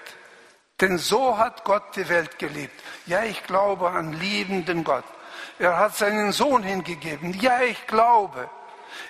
Denn 0.81 0.97
so 0.97 1.37
hat 1.37 1.63
Gott 1.63 1.95
die 1.95 2.09
Welt 2.09 2.39
geliebt. 2.39 2.73
Ja, 3.05 3.23
ich 3.23 3.43
glaube 3.43 3.89
an 3.91 4.13
liebenden 4.13 4.83
Gott. 4.83 5.05
Er 5.59 5.77
hat 5.77 5.95
seinen 5.95 6.31
Sohn 6.31 6.63
hingegeben. 6.63 7.39
Ja, 7.39 7.61
ich 7.61 7.85
glaube. 7.85 8.49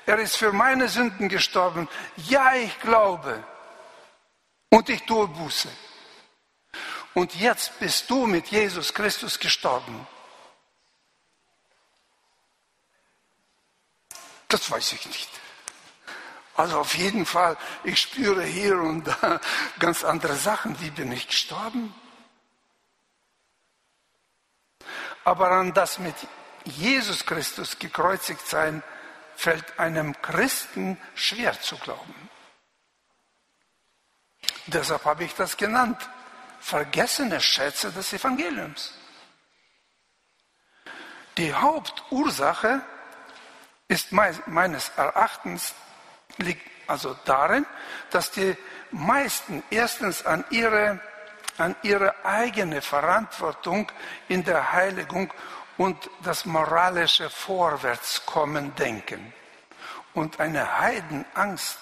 Er 0.06 0.20
ist 0.20 0.36
für 0.36 0.52
meine 0.52 0.90
Sünden 0.90 1.30
gestorben. 1.30 1.88
Ja, 2.18 2.54
ich 2.56 2.78
glaube. 2.82 3.42
Und 4.70 4.90
ich 4.90 5.04
tue 5.04 5.28
Buße. 5.30 5.70
Und 7.14 7.36
jetzt 7.36 7.80
bist 7.80 8.10
du 8.10 8.28
mit 8.28 8.48
Jesus 8.48 8.94
Christus 8.94 9.40
gestorben. 9.40 10.06
Das 14.50 14.70
weiß 14.70 14.94
ich 14.94 15.06
nicht. 15.06 15.30
Also 16.56 16.80
auf 16.80 16.96
jeden 16.96 17.26
Fall, 17.26 17.58
ich 17.84 18.00
spüre 18.00 18.44
hier 18.44 18.78
und 18.78 19.06
da 19.06 19.40
ganz 19.80 20.04
andere 20.04 20.36
Sachen. 20.36 20.80
Wie 20.82 20.92
bin 20.92 21.12
ich 21.12 21.28
gestorben? 21.28 21.94
Aber 25.24 25.52
an 25.52 25.74
das 25.74 26.00
mit 26.00 26.16
Jesus 26.66 27.26
Christus 27.26 27.80
gekreuzigt 27.80 28.48
sein, 28.48 28.84
fällt 29.36 29.80
einem 29.80 30.20
Christen 30.22 31.00
schwer 31.16 31.60
zu 31.62 31.78
glauben. 31.78 32.30
Deshalb 34.68 35.06
habe 35.06 35.24
ich 35.24 35.34
das 35.36 35.58
genannt. 35.58 35.98
Vergessene 36.60 37.42
Schätze 37.42 37.92
des 37.92 38.14
Evangeliums. 38.14 38.94
Die 41.38 41.54
Hauptursache 41.54 42.82
ist 43.88 44.12
meines 44.12 44.90
Erachtens 44.96 45.74
liegt 46.38 46.68
also 46.88 47.16
darin, 47.26 47.66
dass 48.10 48.32
die 48.32 48.56
meisten 48.92 49.64
erstens 49.70 50.26
an 50.26 50.44
ihre, 50.50 51.00
an 51.58 51.76
ihre 51.84 52.26
eigene 52.26 52.82
Verantwortung 52.82 53.92
in 54.28 54.44
der 54.44 54.72
Heiligung 54.74 55.34
und 55.78 56.10
das 56.24 56.46
moralische 56.46 57.30
Vorwärtskommen 57.30 58.76
denken 58.76 59.34
und 60.14 60.40
eine 60.40 60.80
Heidenangst 60.80 61.80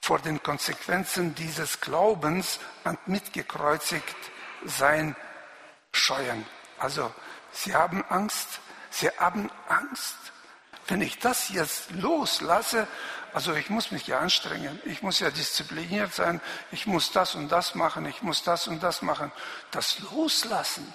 vor 0.00 0.18
den 0.18 0.42
Konsequenzen 0.42 1.34
dieses 1.34 1.80
Glaubens 1.80 2.60
an 2.84 2.98
mitgekreuzigt 3.06 4.16
sein 4.64 5.16
scheuen. 5.92 6.46
Also 6.78 7.12
sie 7.52 7.74
haben 7.74 8.04
Angst, 8.08 8.60
sie 8.90 9.08
haben 9.18 9.50
Angst. 9.68 10.16
Wenn 10.88 11.02
ich 11.02 11.18
das 11.18 11.50
jetzt 11.50 11.92
loslasse, 11.92 12.88
also 13.32 13.54
ich 13.54 13.70
muss 13.70 13.90
mich 13.90 14.06
ja 14.06 14.18
anstrengen, 14.20 14.80
ich 14.84 15.02
muss 15.02 15.20
ja 15.20 15.30
diszipliniert 15.30 16.12
sein, 16.14 16.40
ich 16.70 16.86
muss 16.86 17.12
das 17.12 17.34
und 17.34 17.50
das 17.50 17.74
machen, 17.74 18.06
ich 18.06 18.22
muss 18.22 18.42
das 18.42 18.68
und 18.68 18.82
das 18.82 19.02
machen. 19.02 19.32
Das 19.70 19.98
loslassen, 20.00 20.92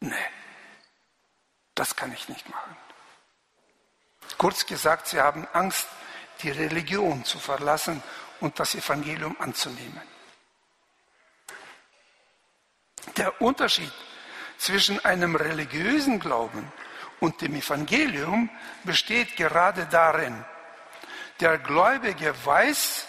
nee, 0.00 0.14
das 1.74 1.96
kann 1.96 2.12
ich 2.12 2.28
nicht 2.28 2.48
machen. 2.48 2.76
Kurz 4.38 4.66
gesagt, 4.66 5.08
sie 5.08 5.20
haben 5.20 5.46
Angst, 5.52 5.86
die 6.42 6.50
Religion 6.50 7.24
zu 7.24 7.38
verlassen 7.38 8.02
und 8.40 8.58
das 8.58 8.74
Evangelium 8.74 9.36
anzunehmen. 9.40 10.02
Der 13.16 13.40
Unterschied 13.40 13.92
zwischen 14.58 15.04
einem 15.04 15.36
religiösen 15.36 16.18
Glauben 16.20 16.72
und 17.20 17.40
dem 17.40 17.54
Evangelium 17.54 18.50
besteht 18.84 19.36
gerade 19.36 19.86
darin, 19.86 20.44
der 21.42 21.58
Gläubige 21.58 22.32
weiß, 22.44 23.04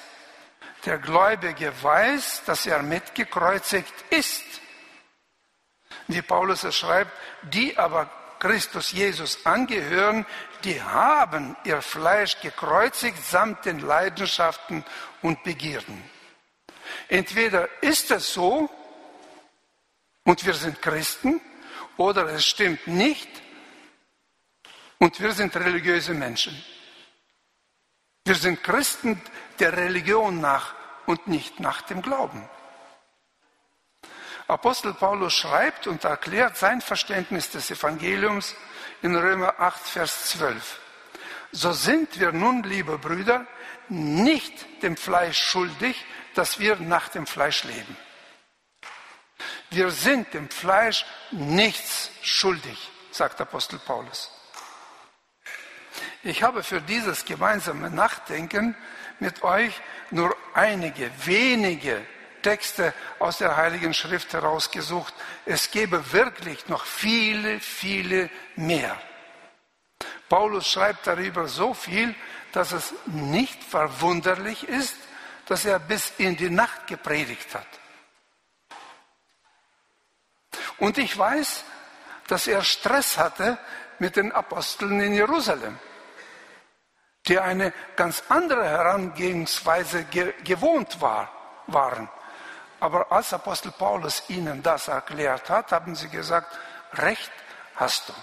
der 0.85 0.97
Gläubige 0.97 1.71
weiß, 1.83 2.43
dass 2.45 2.65
er 2.65 2.81
mitgekreuzigt 2.81 3.93
ist. 4.09 4.43
Wie 6.07 6.23
Paulus 6.23 6.63
es 6.63 6.75
schreibt, 6.75 7.11
die 7.43 7.77
aber 7.77 8.09
Christus 8.39 8.91
Jesus 8.91 9.45
angehören, 9.45 10.25
die 10.63 10.81
haben 10.81 11.55
ihr 11.63 11.81
Fleisch 11.83 12.41
gekreuzigt 12.41 13.23
samt 13.23 13.65
den 13.65 13.79
Leidenschaften 13.79 14.83
und 15.21 15.43
Begierden. 15.43 16.03
Entweder 17.09 17.69
ist 17.81 18.09
es 18.09 18.33
so 18.33 18.67
und 20.23 20.43
wir 20.43 20.55
sind 20.55 20.81
Christen, 20.81 21.39
oder 21.97 22.25
es 22.29 22.47
stimmt 22.47 22.87
nicht 22.87 23.29
und 24.97 25.19
wir 25.19 25.33
sind 25.33 25.55
religiöse 25.55 26.15
Menschen. 26.15 26.59
Wir 28.25 28.35
sind 28.35 28.63
Christen 28.63 29.21
der 29.59 29.75
Religion 29.75 30.39
nach 30.39 30.73
und 31.05 31.27
nicht 31.27 31.59
nach 31.59 31.81
dem 31.81 32.01
Glauben. 32.01 32.47
Apostel 34.47 34.93
Paulus 34.93 35.33
schreibt 35.33 35.87
und 35.87 36.03
erklärt 36.03 36.57
sein 36.57 36.81
Verständnis 36.81 37.49
des 37.49 37.71
Evangeliums 37.71 38.55
in 39.01 39.15
Römer 39.15 39.59
8, 39.59 39.79
Vers 39.81 40.29
12. 40.29 40.79
So 41.51 41.71
sind 41.71 42.19
wir 42.19 42.31
nun, 42.31 42.63
liebe 42.63 42.97
Brüder, 42.97 43.45
nicht 43.89 44.83
dem 44.83 44.97
Fleisch 44.97 45.41
schuldig, 45.41 46.05
dass 46.33 46.59
wir 46.59 46.77
nach 46.77 47.09
dem 47.09 47.27
Fleisch 47.27 47.63
leben. 47.63 47.97
Wir 49.69 49.91
sind 49.91 50.33
dem 50.33 50.49
Fleisch 50.49 51.05
nichts 51.31 52.09
schuldig, 52.21 52.89
sagt 53.11 53.39
Apostel 53.41 53.79
Paulus. 53.79 54.31
Ich 56.23 56.43
habe 56.43 56.63
für 56.63 56.81
dieses 56.81 57.25
gemeinsame 57.25 57.89
Nachdenken 57.89 58.75
mit 59.19 59.43
euch 59.43 59.81
nur 60.11 60.35
einige 60.53 61.09
wenige 61.25 62.05
Texte 62.41 62.93
aus 63.19 63.37
der 63.39 63.55
Heiligen 63.57 63.93
Schrift 63.93 64.33
herausgesucht. 64.33 65.13
Es 65.45 65.71
gäbe 65.71 66.11
wirklich 66.11 66.67
noch 66.67 66.85
viele, 66.85 67.59
viele 67.59 68.29
mehr. 68.55 68.99
Paulus 70.29 70.67
schreibt 70.67 71.07
darüber 71.07 71.47
so 71.47 71.73
viel, 71.73 72.13
dass 72.51 72.71
es 72.71 72.93
nicht 73.05 73.63
verwunderlich 73.63 74.67
ist, 74.67 74.95
dass 75.47 75.65
er 75.65 75.79
bis 75.79 76.13
in 76.17 76.37
die 76.37 76.49
Nacht 76.49 76.87
gepredigt 76.87 77.53
hat. 77.55 77.67
Und 80.77 80.97
ich 80.97 81.17
weiß, 81.17 81.63
dass 82.27 82.47
er 82.47 82.63
Stress 82.63 83.17
hatte 83.17 83.57
mit 83.99 84.15
den 84.15 84.31
Aposteln 84.31 84.99
in 85.01 85.13
Jerusalem, 85.13 85.77
die 87.27 87.39
eine 87.39 87.73
ganz 87.95 88.23
andere 88.29 88.67
Herangehensweise 88.67 90.05
gewohnt 90.43 90.99
war, 91.01 91.29
waren. 91.67 92.09
Aber 92.79 93.11
als 93.11 93.33
Apostel 93.33 93.71
Paulus 93.71 94.23
ihnen 94.27 94.61
das 94.61 94.89
erklärt 94.89 95.49
hat, 95.49 95.71
haben 95.71 95.95
sie 95.95 96.09
gesagt, 96.09 96.57
Recht 96.93 97.31
hast 97.75 98.09
du. 98.09 98.13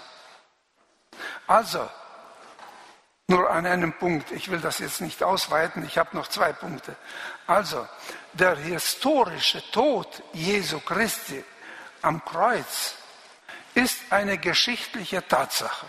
Also, 1.47 1.89
nur 3.27 3.49
an 3.49 3.65
einem 3.65 3.93
Punkt, 3.93 4.31
ich 4.31 4.51
will 4.51 4.59
das 4.59 4.79
jetzt 4.79 5.01
nicht 5.01 5.23
ausweiten, 5.23 5.85
ich 5.85 5.97
habe 5.97 6.15
noch 6.15 6.27
zwei 6.27 6.53
Punkte. 6.53 6.95
Also, 7.47 7.87
der 8.33 8.55
historische 8.55 9.63
Tod 9.71 10.21
Jesu 10.33 10.79
Christi 10.79 11.43
am 12.01 12.23
Kreuz 12.23 12.95
ist 13.73 13.99
eine 14.09 14.37
geschichtliche 14.37 15.27
Tatsache. 15.27 15.85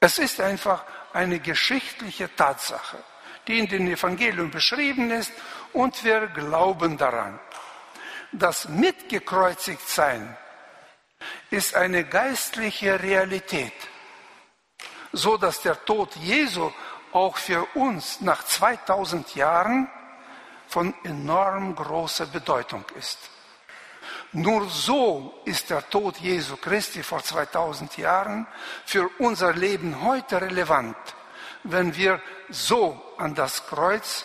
Es 0.00 0.18
ist 0.18 0.40
einfach 0.40 0.84
eine 1.12 1.40
geschichtliche 1.40 2.34
Tatsache, 2.34 2.98
die 3.46 3.58
in 3.58 3.68
den 3.68 3.88
Evangelien 3.88 4.50
beschrieben 4.50 5.10
ist 5.10 5.32
und 5.72 6.04
wir 6.04 6.26
glauben 6.28 6.96
daran 6.96 7.38
das 8.32 8.68
Mitgekreuzigtsein 8.68 10.36
ist 11.50 11.74
eine 11.74 12.04
geistliche 12.04 13.02
Realität, 13.02 13.72
so 15.12 15.36
dass 15.36 15.60
der 15.60 15.84
Tod 15.84 16.14
Jesu 16.16 16.70
auch 17.12 17.36
für 17.36 17.66
uns 17.74 18.20
nach 18.20 18.44
2000 18.44 19.34
Jahren 19.34 19.88
von 20.68 20.94
enorm 21.02 21.74
großer 21.74 22.26
Bedeutung 22.26 22.84
ist. 22.96 23.18
Nur 24.32 24.68
so 24.68 25.40
ist 25.44 25.70
der 25.70 25.88
Tod 25.90 26.18
Jesu 26.18 26.56
Christi 26.56 27.02
vor 27.02 27.22
2000 27.22 27.96
Jahren 27.96 28.46
für 28.86 29.10
unser 29.18 29.52
Leben 29.52 30.02
heute 30.02 30.40
relevant, 30.40 30.96
wenn 31.64 31.96
wir 31.96 32.22
so 32.48 33.00
an 33.18 33.34
das 33.34 33.66
Kreuz, 33.66 34.24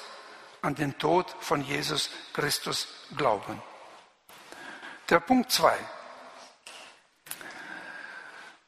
an 0.62 0.76
den 0.76 0.98
Tod 0.98 1.36
von 1.40 1.62
Jesus 1.62 2.10
Christus 2.34 2.88
glauben. 3.16 3.62
Der 5.10 5.20
Punkt 5.20 5.52
2. 5.52 5.76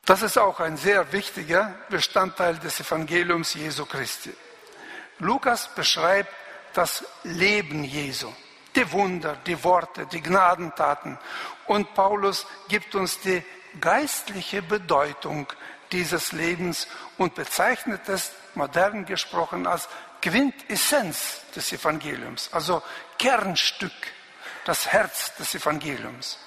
Das 0.05 0.21
ist 0.21 0.37
auch 0.37 0.59
ein 0.59 0.77
sehr 0.77 1.11
wichtiger 1.11 1.75
Bestandteil 1.89 2.57
des 2.59 2.79
Evangeliums 2.79 3.53
Jesu 3.55 3.85
Christi. 3.85 4.33
Lukas 5.19 5.67
beschreibt 5.75 6.33
das 6.73 7.03
Leben 7.23 7.83
Jesu, 7.83 8.31
die 8.77 8.91
Wunder, 8.91 9.35
die 9.45 9.61
Worte, 9.63 10.05
die 10.05 10.21
Gnadentaten. 10.21 11.17
Und 11.65 11.93
Paulus 11.93 12.45
gibt 12.69 12.95
uns 12.95 13.19
die 13.19 13.43
geistliche 13.81 14.61
Bedeutung 14.61 15.51
dieses 15.91 16.31
Lebens 16.31 16.87
und 17.17 17.35
bezeichnet 17.35 18.07
es 18.07 18.31
modern 18.55 19.05
gesprochen 19.05 19.67
als 19.67 19.89
Quintessenz 20.21 21.41
des 21.55 21.71
Evangeliums, 21.71 22.49
also 22.53 22.81
Kernstück 23.17 23.91
das 24.65 24.91
Herz 24.91 25.33
des 25.35 25.55
Evangeliums. 25.55 26.37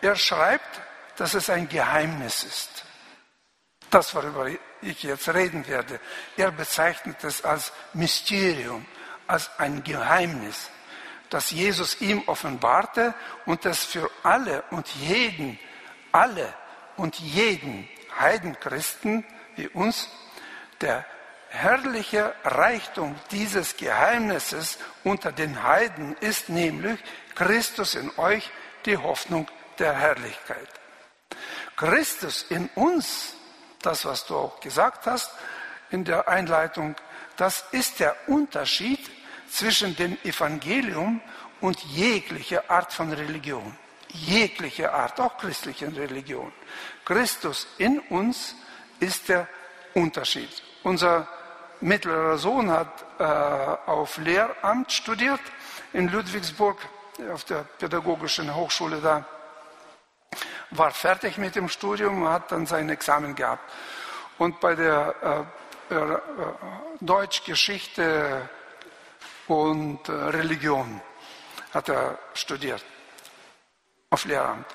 Er 0.00 0.16
schreibt, 0.16 0.80
dass 1.16 1.34
es 1.34 1.48
ein 1.48 1.68
Geheimnis 1.68 2.42
ist. 2.42 2.84
Das, 3.90 4.14
worüber 4.14 4.48
ich 4.82 5.02
jetzt 5.02 5.28
reden 5.28 5.66
werde, 5.68 6.00
er 6.36 6.50
bezeichnet 6.50 7.22
es 7.24 7.44
als 7.44 7.72
Mysterium, 7.94 8.84
als 9.26 9.50
ein 9.58 9.82
Geheimnis, 9.84 10.70
das 11.30 11.50
Jesus 11.50 12.00
ihm 12.00 12.22
offenbarte 12.26 13.14
und 13.46 13.64
das 13.64 13.84
für 13.84 14.10
alle 14.22 14.62
und 14.70 14.88
jeden, 14.88 15.58
alle 16.12 16.52
und 16.96 17.18
jeden 17.18 17.88
Heidenchristen 18.18 19.24
wie 19.56 19.68
uns 19.68 20.08
der 20.80 21.04
herrliche 21.50 22.34
Reichtum 22.44 23.16
dieses 23.30 23.76
Geheimnisses 23.76 24.78
unter 25.04 25.32
den 25.32 25.62
Heiden 25.62 26.16
ist 26.20 26.48
nämlich 26.48 26.98
Christus 27.34 27.94
in 27.94 28.10
euch, 28.18 28.50
die 28.84 28.96
Hoffnung 28.96 29.48
der 29.78 29.94
Herrlichkeit. 29.94 30.68
Christus 31.76 32.44
in 32.48 32.68
uns, 32.74 33.34
das 33.82 34.04
was 34.04 34.26
du 34.26 34.36
auch 34.36 34.60
gesagt 34.60 35.06
hast 35.06 35.30
in 35.90 36.04
der 36.04 36.28
Einleitung, 36.28 36.96
das 37.36 37.64
ist 37.70 38.00
der 38.00 38.16
Unterschied 38.26 38.98
zwischen 39.50 39.96
dem 39.96 40.18
Evangelium 40.24 41.20
und 41.60 41.80
jeglicher 41.84 42.70
Art 42.70 42.92
von 42.92 43.12
Religion. 43.12 43.76
Jegliche 44.08 44.92
Art, 44.92 45.20
auch 45.20 45.36
christlichen 45.36 45.94
Religion. 45.94 46.52
Christus 47.04 47.66
in 47.78 47.98
uns 47.98 48.54
ist 49.00 49.28
der 49.28 49.46
Unterschied. 49.94 50.50
Unser 50.82 51.28
mittlerer 51.80 52.38
Sohn 52.38 52.70
hat 52.70 53.04
äh, 53.18 53.22
auf 53.22 54.16
Lehramt 54.18 54.92
studiert 54.92 55.40
in 55.92 56.08
Ludwigsburg, 56.08 56.78
auf 57.32 57.44
der 57.44 57.64
Pädagogischen 57.78 58.54
Hochschule 58.54 59.00
da. 59.00 59.26
war 60.70 60.90
fertig 60.90 61.38
mit 61.38 61.54
dem 61.54 61.68
Studium, 61.68 62.28
hat 62.28 62.52
dann 62.52 62.66
sein 62.66 62.88
Examen 62.88 63.34
gehabt. 63.34 63.62
Und 64.38 64.60
bei 64.60 64.74
der 64.74 65.46
äh, 65.90 65.94
äh, 65.94 66.18
Deutschgeschichte 67.00 68.48
und 69.48 70.08
äh, 70.08 70.12
Religion 70.12 71.00
hat 71.72 71.88
er 71.88 72.18
studiert 72.34 72.84
auf 74.10 74.24
Lehramt. 74.24 74.66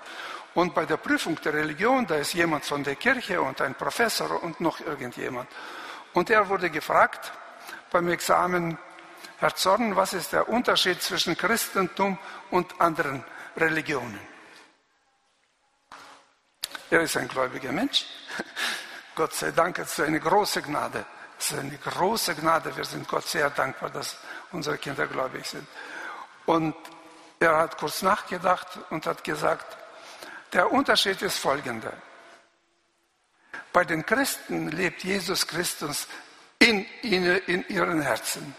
Und 0.56 0.76
bei 0.76 0.86
der 0.86 0.98
Prüfung 0.98 1.40
der 1.42 1.54
Religion, 1.54 2.06
da 2.06 2.16
ist 2.16 2.34
jemand 2.34 2.66
von 2.66 2.84
der 2.84 2.96
Kirche 2.96 3.42
und 3.42 3.60
ein 3.62 3.74
Professor 3.74 4.44
und 4.44 4.62
noch 4.62 4.80
irgendjemand. 4.80 5.50
Und 6.14 6.30
er 6.30 6.48
wurde 6.48 6.70
gefragt 6.70 7.34
beim 7.92 8.08
Examen, 8.10 8.78
Herr 9.40 9.56
Zorn, 9.56 9.96
was 9.96 10.14
ist 10.14 10.32
der 10.34 10.48
Unterschied 10.48 11.02
zwischen 11.02 11.36
Christentum 11.36 12.20
und 12.52 12.80
anderen 12.80 13.24
Religionen? 13.58 14.20
Er 16.92 17.02
ist 17.02 17.18
ein 17.18 17.28
gläubiger 17.28 17.72
Mensch. 17.72 18.06
Gott 19.16 19.34
sei 19.34 19.52
Dank, 19.52 19.80
es 19.80 19.98
ist 19.98 20.06
eine 20.06 20.20
große 20.20 20.62
Gnade. 20.62 21.06
Es 21.44 21.52
ist 21.52 21.60
eine 21.60 21.78
große 21.78 22.36
Gnade. 22.36 22.74
Wir 22.74 22.86
sind 22.86 23.06
Gott 23.06 23.28
sehr 23.28 23.50
dankbar, 23.50 23.90
dass 23.90 24.16
unsere 24.54 24.78
Kinder 24.78 25.08
gläubig 25.08 25.46
sind. 25.46 25.68
Und 26.46 26.74
er 27.38 27.58
hat 27.58 27.78
kurz 27.78 28.02
nachgedacht 28.02 28.80
und 28.92 29.06
hat 29.06 29.26
gesagt, 29.26 29.78
der 30.54 30.72
Unterschied 30.72 31.22
ist 31.22 31.38
folgender. 31.38 31.92
Bei 33.74 33.84
den 33.84 34.06
Christen 34.06 34.70
lebt 34.70 35.04
Jesus 35.04 35.46
Christus 35.46 36.08
in, 36.60 36.86
ihnen, 37.02 37.38
in 37.40 37.68
ihren 37.68 38.02
Herzen 38.02 38.56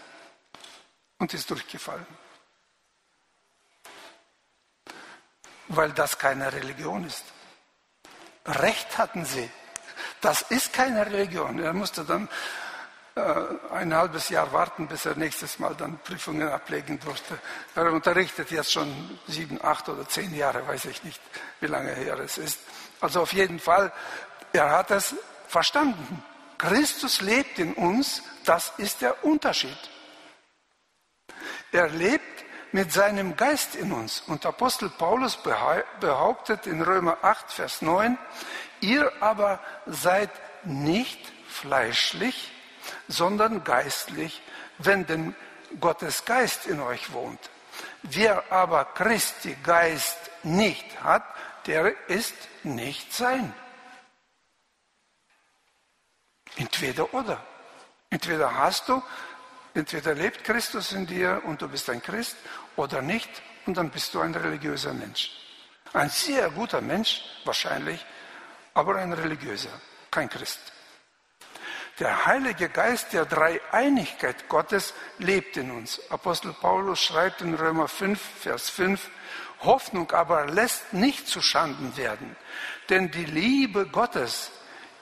und 1.17 1.33
ist 1.33 1.49
durchgefallen. 1.49 2.05
Weil 5.69 5.91
das 5.93 6.19
keine 6.19 6.53
Religion 6.53 7.07
ist. 7.07 7.23
Recht 8.45 8.99
hatten 8.99 9.25
sie. 9.25 9.49
Das 10.21 10.43
ist 10.43 10.71
keine 10.71 11.03
Religion. 11.03 11.57
Er 11.57 11.73
musste 11.73 12.05
dann 12.05 12.29
ein 13.71 13.95
halbes 13.95 14.27
Jahr 14.27 14.51
warten, 14.51 14.87
bis 14.87 15.05
er 15.05 15.15
nächstes 15.15 15.57
Mal 15.57 15.73
dann 15.75 15.97
Prüfungen 15.99 16.49
ablegen 16.49 16.99
durfte. 16.99 17.39
Er 17.73 17.91
unterrichtet 17.93 18.51
jetzt 18.51 18.73
schon 18.73 19.19
sieben, 19.25 19.57
acht 19.63 19.87
oder 19.87 20.05
zehn 20.07 20.35
Jahre, 20.35 20.67
weiß 20.67 20.85
ich 20.85 21.01
nicht, 21.03 21.21
wie 21.61 21.67
lange 21.67 21.93
her 21.93 22.19
es 22.19 22.37
ist. 22.37 22.59
Also 22.99 23.21
auf 23.21 23.31
jeden 23.31 23.59
Fall, 23.59 23.93
er 24.51 24.69
hat 24.69 24.91
es 24.91 25.15
verstanden. 25.47 26.23
Christus 26.57 27.21
lebt 27.21 27.57
in 27.57 27.73
uns, 27.73 28.21
das 28.43 28.73
ist 28.77 29.01
der 29.01 29.23
Unterschied. 29.23 29.77
Er 31.71 31.87
lebt 31.89 32.43
mit 32.73 32.91
seinem 32.91 33.37
Geist 33.37 33.75
in 33.75 33.93
uns. 33.93 34.23
Und 34.27 34.45
Apostel 34.45 34.89
Paulus 34.89 35.37
behauptet 35.37 36.67
in 36.67 36.81
Römer 36.81 37.19
8, 37.21 37.49
Vers 37.49 37.81
9, 37.81 38.17
ihr 38.81 39.09
aber 39.21 39.61
seid 39.85 40.31
nicht 40.65 41.31
fleischlich, 41.47 42.51
sondern 43.07 43.63
geistlich, 43.63 44.41
wenn 44.77 45.05
denn 45.05 45.35
Gottes 45.79 46.25
Geist 46.25 46.65
in 46.67 46.79
euch 46.79 47.11
wohnt. 47.13 47.49
Wer 48.03 48.51
aber 48.51 48.85
Christi 48.85 49.57
Geist 49.63 50.17
nicht 50.43 51.01
hat, 51.03 51.23
der 51.65 51.93
ist 52.07 52.35
nicht 52.63 53.13
sein. 53.13 53.53
Entweder 56.55 57.13
oder. 57.13 57.43
Entweder 58.09 58.55
hast 58.55 58.87
du, 58.87 59.01
entweder 59.73 60.13
lebt 60.13 60.43
Christus 60.43 60.93
in 60.93 61.05
dir 61.05 61.41
und 61.45 61.61
du 61.61 61.67
bist 61.67 61.89
ein 61.89 62.01
Christ 62.01 62.37
oder 62.75 63.01
nicht 63.01 63.29
und 63.65 63.75
dann 63.75 63.89
bist 63.89 64.13
du 64.13 64.21
ein 64.21 64.33
religiöser 64.33 64.93
Mensch. 64.93 65.31
Ein 65.93 66.09
sehr 66.09 66.49
guter 66.51 66.81
Mensch 66.81 67.23
wahrscheinlich, 67.43 68.05
aber 68.73 68.95
ein 68.97 69.11
religiöser, 69.13 69.81
kein 70.11 70.29
Christ. 70.29 70.59
Der 71.99 72.25
Heilige 72.25 72.67
Geist 72.67 73.13
der 73.13 73.25
Dreieinigkeit 73.25 74.49
Gottes 74.49 74.93
lebt 75.17 75.55
in 75.55 75.71
uns. 75.71 76.01
Apostel 76.11 76.51
Paulus 76.51 76.99
schreibt 76.99 77.41
in 77.41 77.53
Römer 77.53 77.87
5, 77.87 78.19
Vers 78.41 78.69
5, 78.69 79.09
Hoffnung 79.61 80.11
aber 80.11 80.45
lässt 80.47 80.91
nicht 80.91 81.25
zu 81.25 81.41
Schanden 81.41 81.95
werden, 81.95 82.35
denn 82.89 83.11
die 83.11 83.23
Liebe 83.23 83.85
Gottes, 83.85 84.51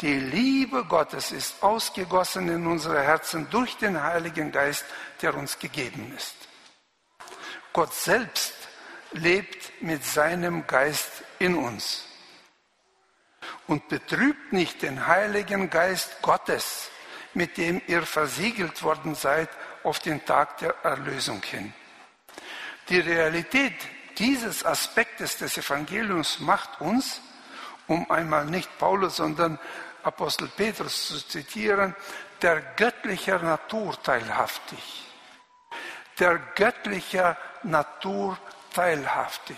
die 0.02 0.20
Liebe 0.20 0.86
Gottes 0.86 1.32
ist 1.32 1.64
ausgegossen 1.64 2.48
in 2.50 2.68
unsere 2.68 3.02
Herzen 3.02 3.50
durch 3.50 3.76
den 3.78 4.02
Heiligen 4.04 4.52
Geist, 4.52 4.86
der 5.24 5.36
uns 5.36 5.58
gegeben 5.58 6.14
ist. 6.16 6.36
Gott 7.74 7.94
selbst 7.94 8.54
lebt 9.14 9.82
mit 9.82 10.06
seinem 10.06 10.68
Geist 10.68 11.24
in 11.40 11.56
uns 11.56 12.06
und 13.68 13.88
betrübt 13.88 14.54
nicht 14.54 14.82
den 14.82 15.08
Heiligen 15.08 15.70
Geist 15.70 16.22
Gottes, 16.22 16.90
mit 17.34 17.58
dem 17.58 17.82
ihr 17.88 18.04
versiegelt 18.04 18.84
worden 18.84 19.16
seid 19.16 19.50
auf 19.84 20.00
den 20.00 20.26
Tag 20.26 20.58
der 20.60 20.76
Erlösung 20.84 21.42
hin. 21.42 21.74
Die 22.90 23.00
Realität 23.00 23.76
dieses 24.18 24.66
Aspektes 24.66 25.38
des 25.38 25.58
Evangeliums 25.58 26.40
macht 26.40 26.82
uns, 26.82 27.22
um 27.88 28.10
einmal 28.12 28.46
nicht 28.46 28.78
Paulus, 28.78 29.18
sondern 29.18 29.60
Apostel 30.04 30.48
Petrus 30.50 31.08
zu 31.08 31.28
zitieren, 31.28 31.96
der 32.42 32.62
göttlicher 32.76 33.40
Natur 33.40 34.02
teilhaftig. 34.04 35.06
Der 36.20 36.38
göttlicher 36.56 37.38
Natur 37.64 38.38
teilhaftig. 38.74 39.58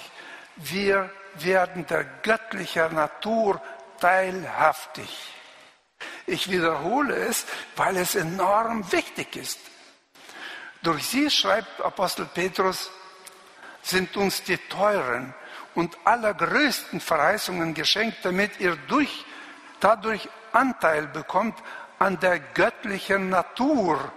Wir 0.55 1.09
werden 1.35 1.85
der 1.87 2.03
göttlicher 2.03 2.89
Natur 2.89 3.61
teilhaftig. 3.99 5.09
Ich 6.27 6.49
wiederhole 6.49 7.15
es, 7.15 7.45
weil 7.75 7.97
es 7.97 8.15
enorm 8.15 8.91
wichtig 8.91 9.35
ist. 9.35 9.59
Durch 10.81 11.05
sie, 11.07 11.29
schreibt 11.29 11.81
Apostel 11.81 12.25
Petrus, 12.25 12.91
sind 13.81 14.17
uns 14.17 14.43
die 14.43 14.57
teuren 14.57 15.33
und 15.75 15.97
allergrößten 16.05 16.99
Verheißungen 16.99 17.73
geschenkt, 17.73 18.19
damit 18.23 18.59
ihr 18.59 18.75
durch, 18.87 19.25
dadurch 19.79 20.27
Anteil 20.51 21.07
bekommt 21.07 21.57
an 21.99 22.19
der 22.19 22.39
göttlichen 22.39 23.29
Natur, 23.29 24.11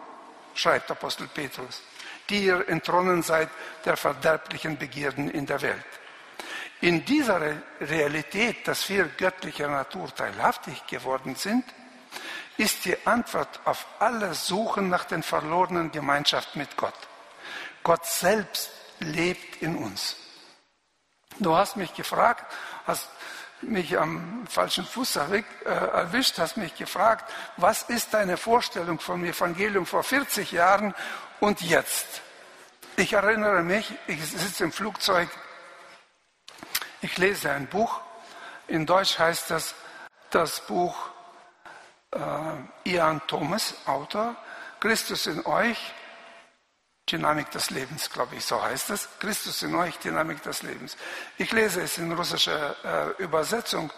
schreibt 0.55 0.91
Apostel 0.91 1.29
Petrus, 1.29 1.83
die 2.31 2.47
ihr 2.47 2.69
entronnen 2.69 3.23
seid 3.23 3.49
der 3.85 3.97
verderblichen 3.97 4.79
Begierden 4.79 5.31
in 5.31 5.47
der 5.47 5.61
Welt. 5.63 5.85
In 6.81 7.05
dieser 7.05 7.41
Realität, 7.81 8.69
dass 8.69 8.89
wir 8.89 9.05
göttlicher 9.09 9.69
Natur 9.69 10.15
teilhaftig 10.15 10.87
geworden 10.87 11.35
sind, 11.35 11.65
ist 12.57 12.85
die 12.85 12.97
Antwort 13.07 13.61
auf 13.65 13.87
alle 13.99 14.35
Suchen 14.35 14.89
nach 14.89 15.05
den 15.05 15.23
verlorenen 15.23 15.91
Gemeinschaft 15.91 16.55
mit 16.55 16.77
Gott. 16.77 16.95
Gott 17.83 18.07
selbst 18.07 18.71
lebt 19.01 19.63
in 19.63 19.77
uns. 19.77 20.17
Du 21.39 21.55
hast 21.55 21.77
mich 21.77 21.95
gefragt, 21.95 22.45
hast 22.87 23.09
mich 23.61 23.99
am 23.99 24.47
falschen 24.49 24.85
Fuß 24.85 25.17
äh, 25.17 25.43
erwischt, 25.65 26.39
hast 26.39 26.57
mich 26.57 26.77
gefragt, 26.77 27.33
was 27.57 27.83
ist 27.83 28.15
deine 28.15 28.37
Vorstellung 28.37 29.01
vom 29.01 29.25
Evangelium 29.25 29.85
vor 29.85 30.05
40 30.05 30.53
Jahren 30.53 30.95
und 31.41 31.61
jetzt? 31.61 32.23
Ich 32.97 33.13
erinnere 33.13 33.63
mich, 33.63 33.93
ich 34.07 34.25
sitze 34.25 34.65
im 34.65 34.73
Flugzeug 34.73 35.29
ich 37.01 37.17
lese 37.19 37.51
ein 37.51 37.67
Buch, 37.67 38.01
in 38.67 38.87
Deutsch 38.87 39.19
heißt 39.19 39.51
das 39.51 39.75
das 40.31 40.61
Buch 40.67 40.95
äh, 42.13 42.91
Ian 42.91 43.21
Thomas, 43.27 43.75
Autor, 43.87 44.37
Christus 44.81 45.27
in 45.27 45.45
euch, 45.47 45.79
Dynamik 47.11 47.51
des 47.51 47.71
Lebens, 47.71 48.11
glaube 48.11 48.37
ich, 48.37 48.45
so 48.45 48.63
heißt 48.63 48.91
es. 48.91 49.09
Christus 49.19 49.63
in 49.63 49.75
euch, 49.75 49.99
Dynamik 49.99 50.43
des 50.43 50.63
Lebens. 50.63 50.97
Ich 51.39 51.51
lese 51.53 51.81
es 51.81 51.97
in 51.99 52.13
russischer 52.13 52.77
äh, 53.19 53.23
Übersetzung. 53.23 53.91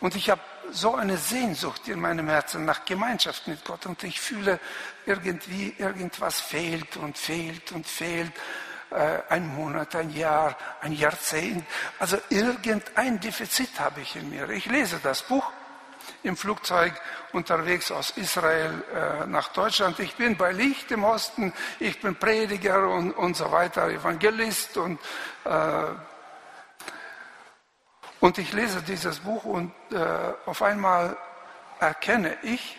Und 0.00 0.16
ich 0.16 0.30
habe 0.30 0.40
so 0.70 0.94
eine 0.94 1.16
Sehnsucht 1.16 1.88
in 1.88 2.00
meinem 2.00 2.28
Herzen 2.28 2.64
nach 2.64 2.84
Gemeinschaft 2.84 3.46
mit 3.46 3.64
Gott. 3.64 3.86
Und 3.86 4.02
ich 4.02 4.20
fühle 4.20 4.58
irgendwie, 5.06 5.74
irgendwas 5.78 6.40
fehlt 6.40 6.96
und 6.96 7.16
fehlt 7.16 7.72
und 7.72 7.86
fehlt 7.86 8.32
ein 8.90 9.54
Monat, 9.54 9.94
ein 9.96 10.10
Jahr, 10.10 10.56
ein 10.80 10.92
Jahrzehnt. 10.92 11.64
Also 11.98 12.18
irgendein 12.30 13.20
Defizit 13.20 13.78
habe 13.78 14.00
ich 14.00 14.16
in 14.16 14.30
mir. 14.30 14.48
Ich 14.50 14.66
lese 14.66 14.98
das 15.02 15.22
Buch 15.22 15.50
im 16.22 16.36
Flugzeug 16.36 16.92
unterwegs 17.32 17.90
aus 17.90 18.10
Israel 18.16 18.82
äh, 18.94 19.26
nach 19.26 19.48
Deutschland. 19.48 19.98
Ich 20.00 20.14
bin 20.14 20.36
bei 20.36 20.52
Licht 20.52 20.90
im 20.90 21.04
Osten, 21.04 21.52
ich 21.78 22.00
bin 22.00 22.16
Prediger 22.16 22.88
und, 22.88 23.12
und 23.12 23.36
so 23.36 23.50
weiter, 23.50 23.88
Evangelist 23.88 24.76
und 24.76 24.98
äh, 25.44 25.84
und 28.20 28.36
ich 28.38 28.52
lese 28.52 28.82
dieses 28.82 29.20
Buch 29.20 29.44
und 29.44 29.72
äh, 29.92 30.34
auf 30.46 30.62
einmal 30.62 31.16
erkenne 31.78 32.36
ich, 32.42 32.76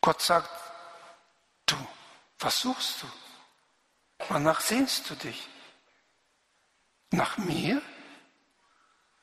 Gott 0.00 0.22
sagt, 0.22 0.50
du, 1.66 1.74
was 2.38 2.60
suchst 2.60 3.02
du? 3.02 3.06
Wonach 4.29 4.61
sehnst 4.61 5.09
du 5.09 5.15
dich? 5.15 5.47
Nach 7.11 7.37
mir? 7.37 7.81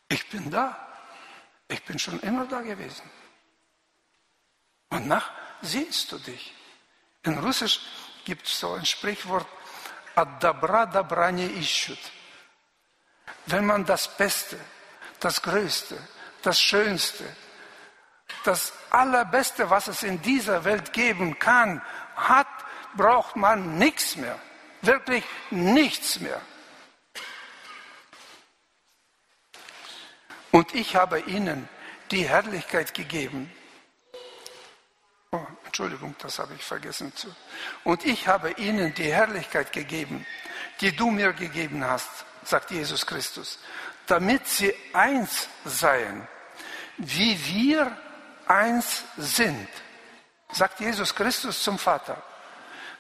Ich 0.09 0.29
bin 0.31 0.51
da. 0.51 0.77
Ich 1.69 1.83
bin 1.85 1.99
schon 1.99 2.21
immer 2.21 2.47
da 2.47 2.61
gewesen. 2.61 3.09
Und 4.91 5.07
nach 5.07 5.31
sehnst 5.63 6.13
du 6.13 6.19
dich. 6.19 6.55
In 7.23 7.39
Russisch 7.39 7.81
gibt 8.25 8.47
es 8.47 8.59
so 8.59 8.75
ein 8.75 8.85
Sprichwort, 8.85 9.47
Ad 10.15 10.41
добра 10.41 10.85
добра 10.87 11.31
не 11.31 11.47
ищут. 11.47 11.99
Wenn 13.47 13.65
man 13.65 13.85
das 13.85 14.07
Beste, 14.17 14.59
das 15.21 15.41
Größte, 15.41 15.97
das 16.43 16.61
Schönste, 16.61 17.25
das 18.45 18.73
Allerbeste, 18.91 19.71
was 19.71 19.89
es 19.89 20.03
in 20.03 20.21
dieser 20.21 20.65
Welt 20.65 20.93
geben 20.93 21.39
kann, 21.39 21.83
hat, 22.15 22.49
braucht 22.95 23.37
man 23.37 23.79
nichts 23.79 24.17
mehr. 24.17 24.39
Wirklich 24.88 25.26
nichts 25.52 26.22
mehr. 26.22 26.40
Und 30.52 30.74
ich 30.74 30.96
habe 30.96 31.20
ihnen 31.20 31.68
die 32.10 32.24
Herrlichkeit 32.24 32.94
gegeben. 32.94 33.52
Oh, 35.34 35.46
Entschuldigung, 35.66 36.16
das 36.20 36.40
habe 36.40 36.54
ich 36.54 36.64
vergessen 36.64 37.14
zu. 37.14 37.28
Und 37.84 38.06
ich 38.06 38.30
habe 38.30 38.52
ihnen 38.52 38.94
die 38.94 39.12
Herrlichkeit 39.12 39.74
gegeben, 39.74 40.26
die 40.80 40.96
du 40.96 41.12
mir 41.12 41.34
gegeben 41.34 41.84
hast, 41.84 42.10
sagt 42.46 42.72
Jesus 42.72 43.06
Christus, 43.06 43.60
damit 44.06 44.48
sie 44.48 44.74
eins 44.94 45.50
seien, 45.66 46.26
wie 46.96 47.38
wir 47.46 47.92
eins 48.48 49.04
sind, 49.18 49.68
sagt 50.50 50.80
Jesus 50.80 51.14
Christus 51.14 51.62
zum 51.62 51.78
Vater, 51.78 52.24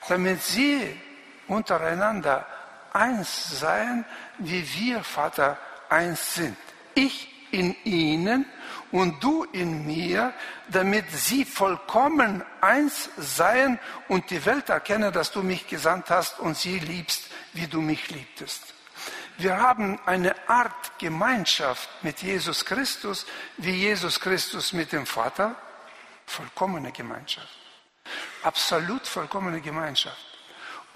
damit 0.09 0.43
sie 0.43 1.01
untereinander 1.47 2.45
eins 2.93 3.59
seien, 3.59 4.05
wie 4.39 4.67
wir, 4.75 5.03
Vater, 5.03 5.57
eins 5.89 6.35
sind. 6.35 6.57
Ich 6.95 7.33
in 7.51 7.75
ihnen 7.83 8.45
und 8.91 9.23
du 9.23 9.43
in 9.45 9.85
mir, 9.85 10.33
damit 10.69 11.09
sie 11.11 11.45
vollkommen 11.45 12.43
eins 12.61 13.09
seien 13.17 13.79
und 14.07 14.29
die 14.29 14.45
Welt 14.45 14.69
erkenne, 14.69 15.11
dass 15.11 15.31
du 15.31 15.43
mich 15.43 15.67
gesandt 15.67 16.09
hast 16.09 16.39
und 16.39 16.57
sie 16.57 16.79
liebst, 16.79 17.25
wie 17.53 17.67
du 17.67 17.81
mich 17.81 18.09
liebtest. 18.09 18.73
Wir 19.37 19.57
haben 19.57 19.99
eine 20.05 20.35
Art 20.49 20.97
Gemeinschaft 20.97 21.89
mit 22.01 22.21
Jesus 22.21 22.65
Christus, 22.65 23.25
wie 23.57 23.71
Jesus 23.71 24.19
Christus 24.19 24.73
mit 24.73 24.91
dem 24.91 25.05
Vater. 25.05 25.55
Vollkommene 26.25 26.91
Gemeinschaft. 26.91 27.47
Absolut 28.41 29.05
vollkommene 29.05 29.61
Gemeinschaft. 29.61 30.26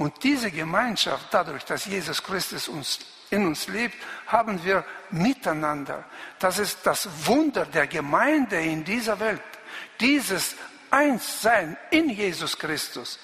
Und 0.01 0.23
diese 0.23 0.49
Gemeinschaft, 0.49 1.27
dadurch, 1.29 1.63
dass 1.63 1.85
Jesus 1.85 2.23
Christus 2.23 2.67
uns 2.67 3.01
in 3.29 3.45
uns 3.45 3.67
lebt, 3.67 3.93
haben 4.25 4.63
wir 4.65 4.83
miteinander. 5.11 6.05
Das 6.39 6.57
ist 6.57 6.79
das 6.87 7.07
Wunder 7.27 7.67
der 7.67 7.85
Gemeinde 7.85 8.59
in 8.59 8.83
dieser 8.83 9.19
Welt. 9.19 9.43
Dieses 9.99 10.55
Einssein 10.89 11.77
in 11.91 12.09
Jesus 12.09 12.57
Christus 12.57 13.19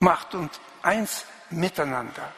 macht 0.00 0.34
uns 0.34 0.58
eins 0.82 1.26
miteinander. 1.50 2.32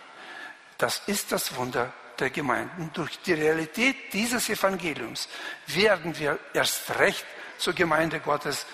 Das 0.77 1.01
ist 1.07 1.33
das 1.33 1.57
Wunder 1.57 1.95
der 2.19 2.29
Gemeinden. 2.29 2.91
Durch 2.93 3.21
die 3.21 3.33
Realität 3.33 4.13
dieses 4.13 4.51
Evangeliums 4.51 5.31
werden 5.69 6.19
wir 6.19 6.39
erst 6.53 6.91
recht 6.99 7.25
zur 7.57 7.73
Gemeinde 7.73 8.21
Gottes, 8.21 8.67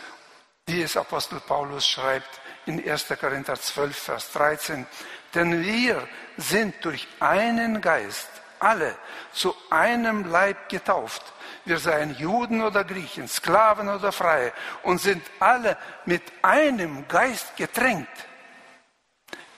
wie 0.67 0.83
es 0.83 0.97
Apostel 0.97 1.39
Paulus 1.39 1.87
schreibt 1.87 2.41
in 2.69 2.87
1. 2.87 3.07
Korinther 3.19 3.59
12, 3.59 3.97
Vers 3.97 4.33
13. 4.33 4.87
Denn 5.35 5.65
wir 5.65 6.07
sind 6.37 6.75
durch 6.85 7.09
einen 7.19 7.81
Geist 7.81 8.29
alle 8.59 8.95
zu 9.33 9.55
einem 9.71 10.31
Leib 10.31 10.69
getauft. 10.69 11.23
Wir 11.65 11.79
seien 11.79 12.15
Juden 12.17 12.63
oder 12.63 12.85
Griechen, 12.85 13.27
Sklaven 13.27 13.89
oder 13.89 14.13
Freie 14.13 14.53
und 14.83 15.01
sind 15.01 15.23
alle 15.39 15.77
mit 16.05 16.23
einem 16.43 17.09
Geist 17.09 17.57
getränkt. 17.57 18.09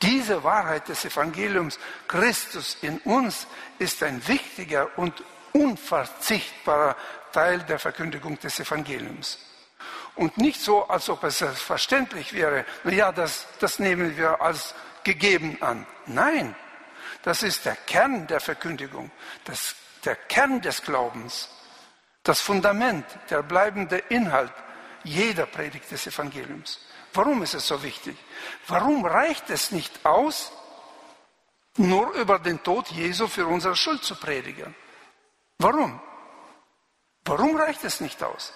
Diese 0.02 0.42
Wahrheit 0.44 0.88
des 0.88 1.04
Evangeliums 1.04 1.78
Christus 2.08 2.78
in 2.80 2.98
uns 3.00 3.46
ist 3.78 4.02
ein 4.02 4.26
wichtiger 4.26 4.88
und 4.96 5.22
unverzichtbarer 5.52 6.96
Teil 7.32 7.58
der 7.60 7.78
Verkündigung 7.78 8.38
des 8.38 8.60
Evangeliums. 8.60 9.49
Und 10.14 10.36
nicht 10.36 10.60
so, 10.60 10.86
als 10.88 11.08
ob 11.08 11.24
es 11.24 11.38
selbstverständlich 11.38 12.32
wäre, 12.32 12.64
ja, 12.84 13.12
das, 13.12 13.46
das 13.58 13.78
nehmen 13.78 14.16
wir 14.16 14.40
als 14.40 14.74
gegeben 15.04 15.58
an. 15.60 15.86
Nein, 16.06 16.54
das 17.22 17.42
ist 17.42 17.64
der 17.64 17.76
Kern 17.76 18.26
der 18.26 18.40
Verkündigung, 18.40 19.10
das, 19.44 19.74
der 20.04 20.16
Kern 20.16 20.60
des 20.60 20.82
Glaubens, 20.82 21.48
das 22.22 22.40
Fundament, 22.40 23.06
der 23.30 23.42
bleibende 23.42 23.98
Inhalt 24.08 24.52
jeder 25.04 25.46
Predigt 25.46 25.90
des 25.90 26.06
Evangeliums. 26.06 26.80
Warum 27.12 27.42
ist 27.42 27.54
es 27.54 27.66
so 27.66 27.82
wichtig? 27.82 28.16
Warum 28.68 29.04
reicht 29.04 29.50
es 29.50 29.70
nicht 29.70 30.04
aus, 30.04 30.52
nur 31.76 32.12
über 32.12 32.38
den 32.38 32.62
Tod 32.62 32.88
Jesu 32.88 33.26
für 33.26 33.46
unsere 33.46 33.76
Schuld 33.76 34.04
zu 34.04 34.14
predigen? 34.14 34.74
Warum? 35.58 36.00
Warum 37.24 37.56
reicht 37.56 37.84
es 37.84 38.00
nicht 38.00 38.22
aus? 38.22 38.52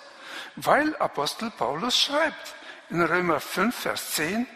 Weil 0.56 0.96
Apostel 0.96 1.50
Paulus 1.50 1.98
schreibt 1.98 2.54
in 2.90 3.02
Römer 3.02 3.40
5, 3.40 3.74
Vers 3.74 4.12
10, 4.12 4.46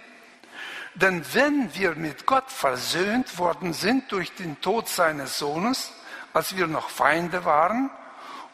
denn 0.94 1.24
wenn 1.32 1.74
wir 1.74 1.94
mit 1.94 2.26
Gott 2.26 2.50
versöhnt 2.50 3.38
worden 3.38 3.72
sind 3.72 4.10
durch 4.10 4.32
den 4.34 4.60
Tod 4.60 4.88
seines 4.88 5.38
Sohnes, 5.38 5.92
als 6.32 6.56
wir 6.56 6.66
noch 6.66 6.90
Feinde 6.90 7.44
waren, 7.44 7.90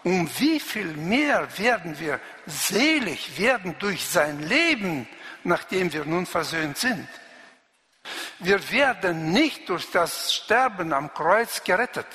um 0.02 0.28
wie 0.38 0.60
viel 0.60 0.94
mehr 0.94 1.58
werden 1.58 1.98
wir 1.98 2.20
selig 2.46 3.38
werden 3.38 3.76
durch 3.78 4.06
sein 4.06 4.40
Leben, 4.40 5.08
nachdem 5.42 5.92
wir 5.92 6.04
nun 6.04 6.26
versöhnt 6.26 6.76
sind. 6.76 7.08
Wir 8.38 8.70
werden 8.70 9.32
nicht 9.32 9.68
durch 9.70 9.90
das 9.90 10.34
Sterben 10.34 10.92
am 10.92 11.14
Kreuz 11.14 11.64
gerettet. 11.64 12.06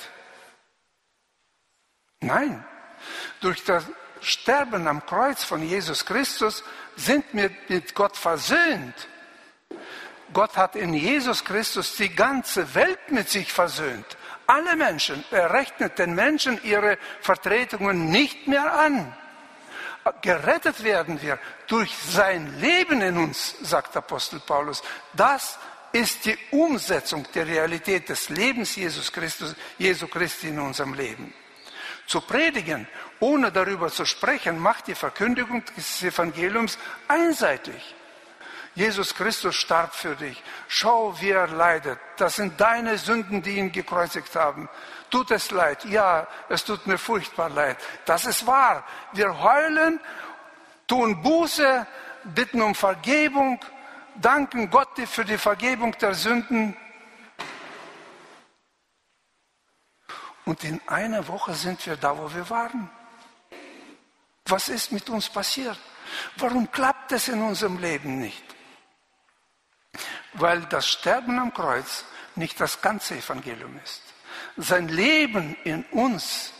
Nein, 2.20 2.64
durch 3.40 3.64
das 3.64 3.84
Sterben 4.20 4.86
am 4.86 5.04
Kreuz 5.06 5.44
von 5.44 5.62
Jesus 5.62 6.04
Christus 6.04 6.62
sind 6.96 7.24
wir 7.32 7.50
mit 7.68 7.94
Gott 7.94 8.16
versöhnt. 8.16 8.94
Gott 10.32 10.56
hat 10.56 10.76
in 10.76 10.94
Jesus 10.94 11.44
Christus 11.44 11.96
die 11.96 12.14
ganze 12.14 12.74
Welt 12.74 13.10
mit 13.10 13.28
sich 13.28 13.52
versöhnt. 13.52 14.06
Alle 14.46 14.76
Menschen, 14.76 15.24
er 15.30 15.52
rechnet 15.52 15.98
den 15.98 16.14
Menschen 16.14 16.62
ihre 16.64 16.98
Vertretungen 17.20 18.10
nicht 18.10 18.46
mehr 18.46 18.78
an. 18.78 19.14
Gerettet 20.22 20.82
werden 20.82 21.20
wir 21.20 21.38
durch 21.66 21.94
sein 21.94 22.58
Leben 22.60 23.00
in 23.02 23.16
uns, 23.16 23.54
sagt 23.62 23.96
Apostel 23.96 24.40
Paulus. 24.40 24.82
Das 25.12 25.58
ist 25.92 26.24
die 26.24 26.38
Umsetzung 26.52 27.26
der 27.34 27.46
Realität 27.46 28.08
des 28.08 28.28
Lebens 28.28 28.76
Jesus 28.76 29.12
Christus, 29.12 29.54
Jesu 29.78 30.06
Christi 30.06 30.48
in 30.48 30.58
unserem 30.58 30.94
Leben. 30.94 31.34
Zu 32.06 32.20
predigen, 32.20 32.88
ohne 33.20 33.52
darüber 33.52 33.88
zu 33.88 34.04
sprechen, 34.04 34.58
macht 34.58 34.88
die 34.88 34.94
Verkündigung 34.94 35.62
des 35.76 36.02
Evangeliums 36.02 36.78
einseitig. 37.06 37.94
Jesus 38.74 39.14
Christus 39.14 39.56
starb 39.56 39.94
für 39.94 40.14
dich. 40.14 40.42
Schau, 40.68 41.20
wie 41.20 41.30
er 41.30 41.48
leidet. 41.48 41.98
Das 42.16 42.36
sind 42.36 42.60
deine 42.60 42.98
Sünden, 42.98 43.42
die 43.42 43.56
ihn 43.56 43.72
gekreuzigt 43.72 44.34
haben. 44.36 44.68
Tut 45.10 45.30
es 45.32 45.50
leid? 45.50 45.84
Ja, 45.84 46.26
es 46.48 46.64
tut 46.64 46.86
mir 46.86 46.96
furchtbar 46.96 47.50
leid. 47.50 47.76
Das 48.04 48.26
ist 48.26 48.46
wahr. 48.46 48.84
Wir 49.12 49.42
heulen, 49.42 50.00
tun 50.86 51.20
Buße, 51.20 51.86
bitten 52.24 52.62
um 52.62 52.74
Vergebung, 52.74 53.60
danken 54.16 54.70
Gott 54.70 54.98
für 55.06 55.24
die 55.24 55.38
Vergebung 55.38 55.96
der 55.98 56.14
Sünden. 56.14 56.76
Und 60.44 60.64
in 60.64 60.80
einer 60.86 61.26
Woche 61.28 61.54
sind 61.54 61.84
wir 61.86 61.96
da, 61.96 62.16
wo 62.16 62.32
wir 62.32 62.48
waren. 62.48 62.88
Was 64.50 64.68
ist 64.68 64.92
mit 64.92 65.08
uns 65.08 65.28
passiert? 65.28 65.78
Warum 66.36 66.70
klappt 66.70 67.12
es 67.12 67.28
in 67.28 67.40
unserem 67.40 67.78
Leben 67.78 68.20
nicht? 68.20 68.50
weil 70.34 70.60
das 70.62 70.88
Sterben 70.88 71.38
am 71.38 71.52
Kreuz 71.52 72.04
nicht 72.36 72.60
das 72.60 72.80
ganze 72.80 73.16
Evangelium 73.16 73.78
ist. 73.82 74.02
Sein 74.56 74.88
Leben 74.88 75.56
in 75.64 75.84
uns 75.86 76.52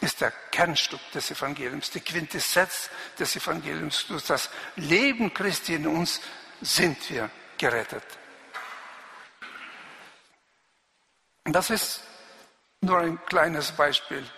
ist 0.00 0.20
der 0.20 0.32
Kernstück 0.50 1.00
des 1.12 1.30
Evangeliums, 1.30 1.90
die 1.90 2.00
Quintessenz 2.00 2.90
des 3.18 3.36
Evangeliums. 3.36 4.06
Durch 4.08 4.24
das 4.24 4.50
Leben 4.76 5.32
Christi 5.32 5.74
in 5.74 5.86
uns 5.86 6.20
sind 6.60 7.10
wir 7.10 7.30
gerettet. 7.56 8.04
Das 11.44 11.70
ist 11.70 12.02
nur 12.80 12.98
ein 12.98 13.24
kleines 13.26 13.72
Beispiel. 13.72 14.28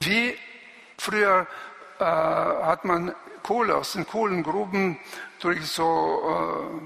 Wie 0.00 0.38
früher 1.02 1.46
äh, 1.98 2.04
hat 2.04 2.84
man 2.84 3.14
Kohle 3.42 3.76
aus 3.76 3.92
den 3.92 4.06
Kohlengruben 4.06 4.98
durch 5.40 5.66
so 5.66 6.22
äh, 6.24 6.82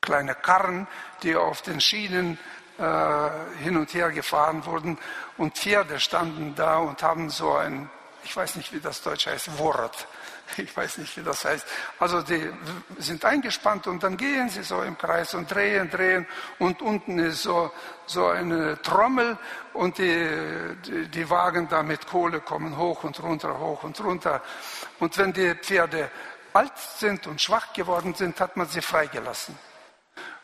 kleine 0.00 0.34
Karren, 0.34 0.88
die 1.22 1.36
auf 1.36 1.62
den 1.62 1.80
Schienen 1.80 2.38
äh, 2.78 3.62
hin 3.62 3.76
und 3.76 3.94
her 3.94 4.10
gefahren 4.10 4.66
wurden. 4.66 4.98
Und 5.36 5.56
Pferde 5.56 6.00
standen 6.00 6.54
da 6.56 6.78
und 6.78 7.02
haben 7.02 7.30
so 7.30 7.54
ein, 7.54 7.88
ich 8.24 8.36
weiß 8.36 8.56
nicht, 8.56 8.72
wie 8.72 8.80
das 8.80 9.02
Deutsch 9.02 9.26
heißt, 9.26 9.58
Wort. 9.58 10.06
Ich 10.56 10.76
weiß 10.76 10.98
nicht, 10.98 11.16
wie 11.16 11.22
das 11.22 11.44
heißt. 11.44 11.64
Also 11.98 12.22
die 12.22 12.50
sind 12.98 13.24
eingespannt 13.24 13.86
und 13.86 14.02
dann 14.02 14.16
gehen 14.16 14.48
sie 14.48 14.62
so 14.62 14.82
im 14.82 14.98
Kreis 14.98 15.34
und 15.34 15.50
drehen, 15.50 15.88
drehen 15.90 16.26
und 16.58 16.82
unten 16.82 17.18
ist 17.18 17.42
so, 17.42 17.70
so 18.06 18.26
eine 18.26 18.80
Trommel 18.82 19.38
und 19.74 19.98
die, 19.98 20.76
die, 20.86 21.08
die 21.08 21.30
Wagen 21.30 21.68
da 21.68 21.82
mit 21.82 22.06
Kohle 22.08 22.40
kommen 22.40 22.76
hoch 22.76 23.04
und 23.04 23.22
runter, 23.22 23.58
hoch 23.58 23.84
und 23.84 24.00
runter. 24.02 24.42
Und 24.98 25.16
wenn 25.18 25.32
die 25.32 25.54
Pferde 25.54 26.10
alt 26.52 26.76
sind 26.76 27.26
und 27.26 27.40
schwach 27.40 27.72
geworden 27.72 28.14
sind, 28.14 28.40
hat 28.40 28.56
man 28.56 28.66
sie 28.66 28.82
freigelassen. 28.82 29.56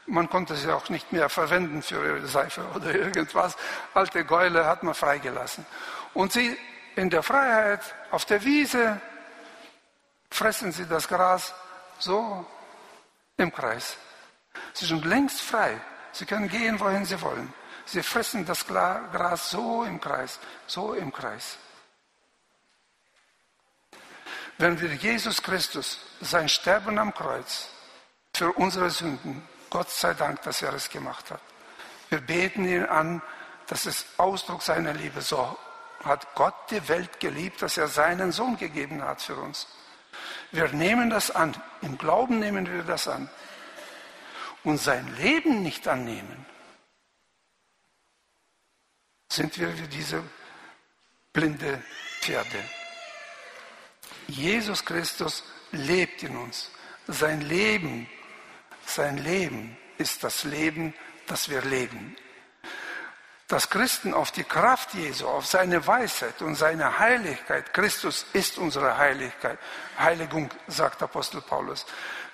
Man 0.06 0.30
konnte 0.30 0.54
sie 0.54 0.72
auch 0.72 0.88
nicht 0.88 1.12
mehr 1.12 1.28
verwenden 1.28 1.82
für 1.82 2.24
Seife 2.28 2.64
oder 2.74 2.94
irgendwas. 2.94 3.56
Alte 3.92 4.24
Gäule 4.24 4.66
hat 4.66 4.84
man 4.84 4.94
freigelassen. 4.94 5.66
Und 6.14 6.32
sie 6.32 6.56
in 6.96 7.10
der 7.10 7.22
Freiheit, 7.22 7.80
auf 8.10 8.24
der 8.24 8.42
Wiese, 8.44 9.00
fressen 10.30 10.72
sie 10.72 10.86
das 10.86 11.06
Gras 11.06 11.54
so 11.98 12.44
im 13.36 13.52
Kreis. 13.52 13.96
Sie 14.72 14.86
sind 14.86 15.04
längst 15.04 15.40
frei. 15.40 15.80
Sie 16.12 16.24
können 16.24 16.48
gehen, 16.48 16.80
wohin 16.80 17.04
sie 17.04 17.20
wollen. 17.20 17.52
Sie 17.84 18.02
fressen 18.02 18.44
das 18.46 18.66
Gras 18.66 19.50
so 19.50 19.84
im 19.84 20.00
Kreis, 20.00 20.40
so 20.66 20.94
im 20.94 21.12
Kreis. 21.12 21.58
Wenn 24.58 24.80
wir 24.80 24.94
Jesus 24.94 25.42
Christus, 25.42 26.00
sein 26.22 26.48
Sterben 26.48 26.98
am 26.98 27.12
Kreuz 27.12 27.68
für 28.34 28.52
unsere 28.52 28.90
Sünden, 28.90 29.46
Gott 29.68 29.90
sei 29.90 30.14
Dank, 30.14 30.40
dass 30.42 30.62
er 30.62 30.72
es 30.72 30.88
gemacht 30.88 31.30
hat. 31.30 31.42
Wir 32.08 32.20
beten 32.20 32.64
ihn 32.64 32.86
an, 32.86 33.20
das 33.66 33.84
ist 33.84 34.06
Ausdruck 34.16 34.62
seiner 34.62 34.94
Liebe. 34.94 35.20
So 35.20 35.58
hat 36.06 36.34
Gott 36.34 36.54
die 36.70 36.88
Welt 36.88 37.20
geliebt, 37.20 37.62
dass 37.62 37.76
er 37.76 37.88
seinen 37.88 38.32
Sohn 38.32 38.56
gegeben 38.56 39.02
hat 39.02 39.22
für 39.22 39.36
uns. 39.36 39.66
Wir 40.50 40.68
nehmen 40.68 41.10
das 41.10 41.30
an. 41.30 41.54
Im 41.82 41.98
Glauben 41.98 42.38
nehmen 42.38 42.70
wir 42.72 42.82
das 42.82 43.08
an. 43.08 43.28
Und 44.64 44.78
sein 44.78 45.14
Leben 45.16 45.62
nicht 45.62 45.86
annehmen, 45.86 46.46
sind 49.28 49.58
wir 49.58 49.78
wie 49.78 49.88
diese 49.88 50.22
blinde 51.32 51.82
Pferde. 52.20 52.64
Jesus 54.26 54.84
Christus 54.84 55.44
lebt 55.72 56.22
in 56.22 56.36
uns. 56.36 56.70
Sein 57.06 57.42
Leben 57.42 58.08
sein 58.86 59.18
Leben 59.18 59.76
ist 59.98 60.22
das 60.24 60.44
Leben, 60.44 60.94
das 61.26 61.50
wir 61.50 61.60
leben. 61.62 62.16
Dass 63.48 63.70
Christen 63.70 64.12
auf 64.12 64.32
die 64.32 64.42
Kraft 64.42 64.94
Jesu, 64.94 65.28
auf 65.28 65.46
seine 65.46 65.86
Weisheit 65.86 66.42
und 66.42 66.56
seine 66.56 66.98
Heiligkeit, 66.98 67.72
Christus 67.72 68.26
ist 68.32 68.58
unsere 68.58 68.98
Heiligkeit, 68.98 69.58
Heiligung, 69.98 70.50
sagt 70.66 71.00
Apostel 71.00 71.40
Paulus. 71.42 71.86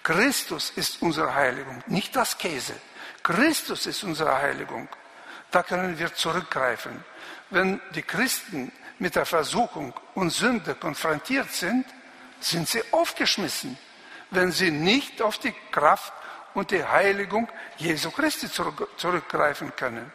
Christus 0.02 0.72
ist 0.74 1.02
unsere 1.02 1.34
Heiligung, 1.34 1.82
nicht 1.86 2.16
das 2.16 2.38
Käse. 2.38 2.74
Christus 3.22 3.84
ist 3.86 4.02
unsere 4.04 4.40
Heiligung. 4.40 4.88
Da 5.50 5.62
können 5.62 5.98
wir 5.98 6.14
zurückgreifen. 6.14 7.04
Wenn 7.50 7.78
die 7.94 8.02
Christen 8.02 8.72
mit 8.98 9.14
der 9.14 9.26
Versuchung 9.26 9.92
und 10.14 10.30
Sünde 10.30 10.74
konfrontiert 10.74 11.52
sind, 11.52 11.84
sind 12.40 12.66
sie 12.66 12.82
aufgeschmissen, 12.90 13.76
wenn 14.30 14.50
sie 14.50 14.70
nicht 14.70 15.20
auf 15.20 15.36
die 15.36 15.54
Kraft 15.70 16.14
und 16.54 16.70
die 16.70 16.82
Heiligung 16.82 17.48
Jesu 17.76 18.10
Christi 18.10 18.48
zurückgreifen 18.96 19.76
können. 19.76 20.10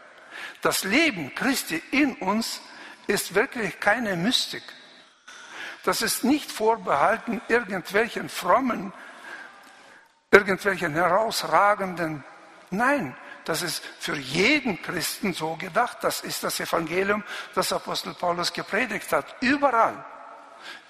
Das 0.62 0.84
Leben 0.84 1.34
Christi 1.36 1.82
in 1.92 2.16
uns 2.16 2.62
ist 3.08 3.36
wirklich 3.36 3.80
keine 3.80 4.16
Mystik. 4.16 4.64
Das 5.84 6.02
ist 6.02 6.24
nicht 6.24 6.52
vorbehalten 6.52 7.42
irgendwelchen 7.48 8.28
frommen, 8.28 8.92
irgendwelchen 10.32 10.94
herausragenden. 10.94 12.24
Nein, 12.72 13.16
das 13.46 13.62
ist 13.62 13.82
für 14.00 14.18
jeden 14.18 14.82
Christen 14.82 15.34
so 15.34 15.56
gedacht. 15.56 16.00
Das 16.02 16.22
ist 16.22 16.44
das 16.44 16.60
Evangelium, 16.60 17.24
das 17.56 17.72
Apostel 17.72 18.14
Paulus 18.14 18.52
gepredigt 18.52 19.12
hat. 19.14 19.38
Überall, 19.40 20.04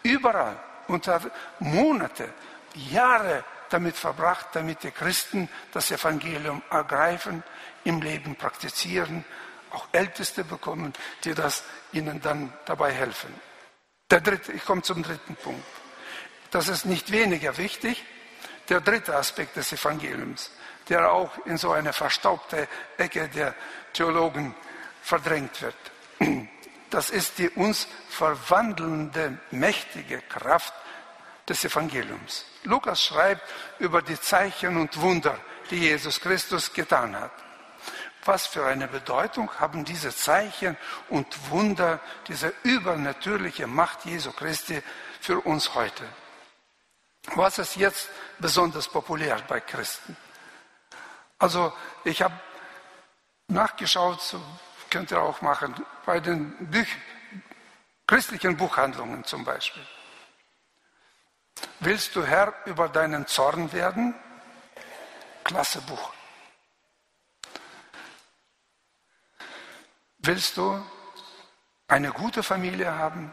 überall, 0.01 0.57
unter 0.87 1.21
Monate, 1.59 2.33
Jahre 2.73 3.43
damit 3.69 3.95
verbracht, 3.95 4.47
damit 4.53 4.83
die 4.83 4.91
Christen 4.91 5.49
das 5.71 5.91
Evangelium 5.91 6.61
ergreifen, 6.69 7.43
im 7.87 8.01
Leben 8.01 8.35
praktizieren, 8.35 9.23
auch 9.71 9.87
Älteste 9.93 10.43
bekommen, 10.43 10.93
die 11.23 11.33
das 11.33 11.63
ihnen 11.93 12.21
dann 12.21 12.53
dabei 12.65 12.91
helfen. 12.91 13.33
Der 14.11 14.21
dritte, 14.21 14.51
ich 14.51 14.65
komme 14.65 14.81
zum 14.81 15.03
dritten 15.03 15.35
Punkt. 15.35 15.65
Das 16.51 16.67
ist 16.67 16.85
nicht 16.85 17.11
weniger 17.11 17.57
wichtig. 17.57 18.03
Der 18.69 18.81
dritte 18.81 19.15
Aspekt 19.15 19.55
des 19.55 19.71
Evangeliums, 19.71 20.51
der 20.89 21.11
auch 21.11 21.31
in 21.45 21.57
so 21.57 21.71
eine 21.71 21.93
verstaubte 21.93 22.67
Ecke 22.97 23.29
der 23.29 23.55
Theologen 23.93 24.53
verdrängt 25.01 25.61
wird. 25.61 25.75
Das 26.89 27.09
ist 27.09 27.37
die 27.37 27.49
uns 27.49 27.87
verwandelnde, 28.09 29.37
mächtige 29.51 30.21
Kraft 30.21 30.73
des 31.47 31.63
Evangeliums. 31.63 32.45
Lukas 32.63 33.03
schreibt 33.03 33.43
über 33.79 34.01
die 34.01 34.19
Zeichen 34.19 34.77
und 34.77 34.99
Wunder, 34.99 35.37
die 35.69 35.79
Jesus 35.79 36.19
Christus 36.19 36.73
getan 36.73 37.17
hat. 37.17 37.46
Was 38.27 38.45
für 38.45 38.65
eine 38.65 38.89
Bedeutung 38.89 39.49
haben 39.57 39.85
diese 39.85 40.13
Zeichen 40.13 40.75
und 41.07 41.49
Wunder, 41.49 42.01
diese 42.27 42.53
übernatürliche 42.63 43.67
Macht 43.67 44.03
Jesu 44.03 44.33
Christi 44.33 44.83
für 45.21 45.39
uns 45.39 45.73
heute? 45.75 46.03
Was 47.35 47.57
ist 47.57 47.77
jetzt 47.77 48.09
besonders 48.37 48.89
populär 48.89 49.41
bei 49.47 49.61
Christen? 49.61 50.17
Also 51.39 51.71
ich 52.03 52.21
habe 52.21 52.37
nachgeschaut, 53.47 54.19
könnt 54.89 55.11
ihr 55.11 55.21
auch 55.21 55.41
machen, 55.41 55.73
bei 56.05 56.19
den 56.19 56.51
Büch 56.69 56.97
christlichen 58.07 58.57
Buchhandlungen 58.57 59.23
zum 59.23 59.45
Beispiel. 59.45 59.87
Willst 61.79 62.13
du 62.13 62.25
Herr 62.25 62.53
über 62.65 62.89
deinen 62.89 63.25
Zorn 63.25 63.71
werden? 63.71 64.13
Klasse 65.45 65.79
Buch. 65.83 66.16
Willst 70.27 70.57
du 70.57 70.85
eine 71.87 72.11
gute 72.11 72.43
Familie 72.43 72.93
haben? 72.93 73.31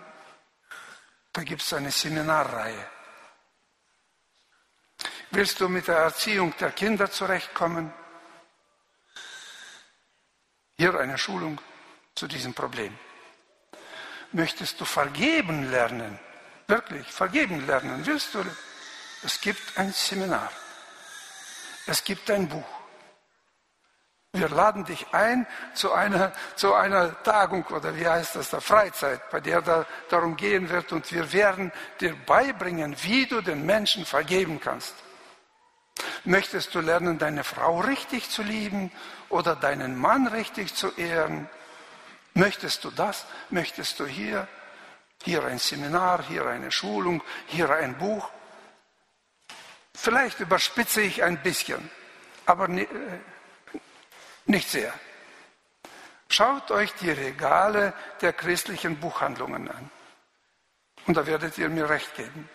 Da 1.33 1.42
gibt 1.42 1.62
es 1.62 1.72
eine 1.72 1.90
Seminarreihe. 1.90 2.88
Willst 5.33 5.59
du 5.59 5.68
mit 5.68 5.88
der 5.88 5.96
Erziehung 5.96 6.54
der 6.61 6.70
Kinder 6.70 7.11
zurechtkommen? 7.11 7.92
Hier 10.76 10.96
eine 10.96 11.18
Schulung 11.18 11.61
zu 12.14 12.28
diesem 12.28 12.54
Problem. 12.54 12.96
Möchtest 14.30 14.80
du 14.80 14.85
vergeben 14.85 15.70
lernen? 15.72 16.16
wirklich 16.68 17.07
vergeben 17.09 17.66
lernen 17.66 18.07
willst 18.07 18.35
du, 18.35 18.44
es 19.24 19.40
gibt 19.40 19.76
ein 19.76 19.92
Seminar. 19.92 20.50
Es 21.87 22.04
gibt 22.04 22.30
ein 22.30 22.48
Buch. 22.48 22.84
Wir 24.35 24.49
laden 24.49 24.85
dich 24.85 25.07
ein 25.12 25.47
zu 25.75 25.92
einer, 25.92 26.33
zu 26.57 26.75
einer 26.75 27.23
Tagung 27.23 27.64
oder 27.66 27.97
wie 27.97 28.09
heißt 28.09 28.35
das, 28.35 28.51
der 28.51 28.61
Freizeit, 28.61 29.31
bei 29.31 29.38
der 29.38 29.62
da 29.62 29.87
darum 30.09 30.35
gehen 30.35 30.68
wird 30.70 30.90
und 30.90 31.12
wir 31.12 31.33
werden 31.33 31.70
dir 32.01 32.16
beibringen, 32.27 32.97
wie 33.03 33.27
du 33.27 33.42
den 33.42 33.64
Menschen 33.64 34.05
vergeben 34.05 34.61
kannst. 34.61 34.92
Möchtest 36.25 36.75
du 36.75 36.81
lernen, 36.81 37.16
deine 37.16 37.44
Frau 37.44 37.79
richtig 37.79 38.29
zu 38.29 38.42
lieben 38.42 38.90
oder 39.29 39.55
deinen 39.55 39.97
Mann 39.97 40.27
richtig 40.27 40.75
zu 40.75 40.91
ehren? 40.97 41.49
Möchtest 42.35 42.82
du 42.82 42.91
das? 42.91 43.26
Möchtest 43.51 44.01
du 44.01 44.07
hier? 44.07 44.49
Hier 45.22 45.45
ein 45.45 45.61
Seminar, 45.61 46.24
hier 46.26 46.45
eine 46.47 46.72
Schulung, 46.72 47.22
hier 47.47 47.70
ein 47.70 47.97
Buch. 47.99 48.28
Vielleicht 49.95 50.41
überspitze 50.41 51.03
ich 51.03 51.22
ein 51.22 51.41
bisschen, 51.41 51.89
aber 52.47 52.68
äh, 52.68 52.89
nicht 54.47 54.68
sehr. 54.68 54.92
Schaut 56.28 56.70
euch 56.70 56.92
die 56.95 57.11
Regale 57.11 57.92
der 58.20 58.32
christlichen 58.32 58.99
Buchhandlungen 58.99 59.70
an. 59.70 59.90
Und 61.07 61.16
da 61.16 61.26
werdet 61.26 61.59
ihr 61.59 61.68
mir 61.68 61.88
recht 61.88 62.14
geben. 62.16 62.49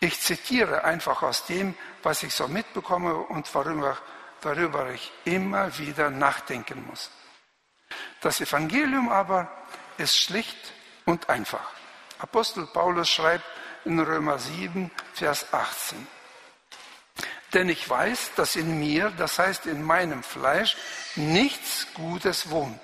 Ich 0.00 0.20
zitiere 0.20 0.84
einfach 0.84 1.22
aus 1.22 1.46
dem, 1.46 1.74
was 2.02 2.22
ich 2.22 2.34
so 2.34 2.48
mitbekomme 2.48 3.14
und 3.14 3.52
worüber, 3.54 3.98
darüber 4.40 4.90
ich 4.90 5.12
immer 5.24 5.76
wieder 5.78 6.10
nachdenken 6.10 6.84
muss. 6.86 7.10
Das 8.20 8.40
Evangelium 8.40 9.10
aber 9.10 9.50
ist 9.98 10.18
schlicht 10.18 10.72
und 11.04 11.28
einfach. 11.28 11.70
Apostel 12.18 12.66
Paulus 12.66 13.10
schreibt 13.10 13.44
in 13.84 13.98
Römer 13.98 14.38
7, 14.38 14.90
Vers 15.14 15.52
18. 15.52 16.06
Denn 17.54 17.68
ich 17.68 17.88
weiß, 17.88 18.32
dass 18.36 18.56
in 18.56 18.78
mir, 18.78 19.12
das 19.18 19.38
heißt 19.38 19.66
in 19.66 19.82
meinem 19.82 20.22
Fleisch, 20.22 20.76
nichts 21.16 21.86
Gutes 21.94 22.50
wohnt. 22.50 22.80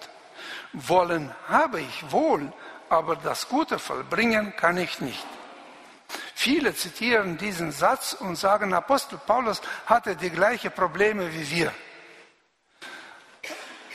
Wollen 0.72 1.34
habe 1.48 1.80
ich 1.80 2.10
wohl, 2.10 2.52
aber 2.90 3.16
das 3.16 3.48
Gute 3.48 3.78
vollbringen 3.78 4.54
kann 4.56 4.76
ich 4.76 5.00
nicht. 5.00 5.26
Viele 6.34 6.74
zitieren 6.74 7.36
diesen 7.38 7.72
Satz 7.72 8.12
und 8.12 8.36
sagen, 8.36 8.72
Apostel 8.72 9.18
Paulus 9.18 9.60
hatte 9.86 10.16
die 10.16 10.30
gleichen 10.30 10.70
Probleme 10.70 11.32
wie 11.32 11.50
wir. 11.50 11.74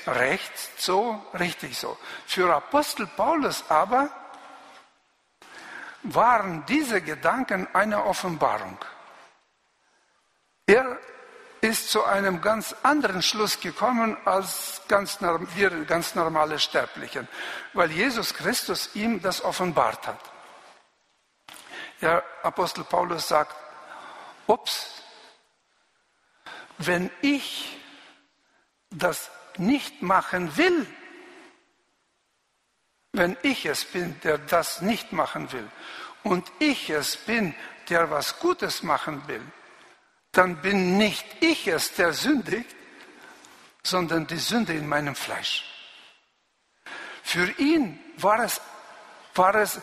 Recht 0.06 0.52
so, 0.78 1.24
richtig 1.40 1.78
so. 1.78 1.98
Für 2.26 2.54
Apostel 2.54 3.08
Paulus 3.08 3.64
aber 3.70 4.10
waren 6.04 6.66
diese 6.68 7.02
Gedanken 7.02 7.68
eine 7.74 8.04
Offenbarung. 8.04 8.78
Er 10.66 10.97
ist 11.61 11.89
zu 11.89 12.03
einem 12.03 12.41
ganz 12.41 12.76
anderen 12.84 13.22
Schluss 13.22 13.59
gekommen 13.59 14.18
als 14.26 14.82
ganz, 14.88 15.20
wir 15.22 15.86
ganz 15.86 16.16
normale 16.16 16.59
Sterblichen, 16.59 17.28
weil 17.74 17.91
Jesus 17.91 18.34
Christus 18.34 18.95
ihm 18.95 19.22
das 19.22 19.43
offenbart 19.43 20.07
hat. 20.07 20.20
Der 22.01 22.24
Apostel 22.43 22.84
Paulus 22.84 23.30
sagt, 23.30 23.55
ups, 24.47 25.01
wenn 26.78 27.09
ich 27.22 27.78
das 28.89 29.32
nicht 29.57 30.01
machen 30.01 30.57
will, 30.57 30.86
wenn 33.14 33.38
ich 33.41 33.66
es 33.66 33.86
bin, 33.86 34.20
der 34.22 34.38
das 34.38 34.82
nicht 34.82 35.14
machen 35.14 35.51
will, 35.51 35.70
und 36.24 36.51
ich 36.59 36.89
es 36.89 37.16
bin, 37.16 37.55
der 37.89 38.09
was 38.09 38.39
Gutes 38.39 38.84
machen 38.84 39.28
will, 39.28 39.45
dann 40.34 40.58
bin 40.58 40.98
nicht 40.98 41.26
ich 41.42 41.68
es, 41.68 41.94
der 41.94 42.12
sündigt, 42.12 42.76
sondern 43.84 44.28
die 44.28 44.38
Sünde 44.38 44.74
in 44.74 44.88
meinem 44.88 45.16
Fleisch. 45.16 45.64
Für 47.24 47.50
ihn 47.60 48.00
war 48.18 48.40
es, 48.44 48.60
war 49.36 49.56
es 49.56 49.80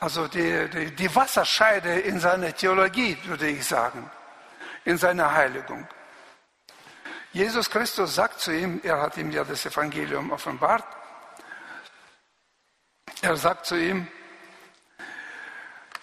also 0.00 0.28
die, 0.28 0.68
die, 0.68 0.94
die 0.94 1.14
Wasserscheide 1.14 2.00
in 2.00 2.20
seiner 2.20 2.54
Theologie, 2.54 3.16
würde 3.24 3.48
ich 3.48 3.64
sagen, 3.64 4.10
in 4.84 4.98
seiner 4.98 5.32
Heiligung. 5.32 5.86
Jesus 7.32 7.70
Christus 7.70 8.14
sagt 8.14 8.40
zu 8.40 8.52
ihm, 8.52 8.80
er 8.82 9.00
hat 9.00 9.16
ihm 9.16 9.30
ja 9.30 9.44
das 9.44 9.64
Evangelium 9.66 10.32
offenbart, 10.32 10.84
er 13.22 13.36
sagt 13.36 13.66
zu 13.66 13.76
ihm, 13.76 14.08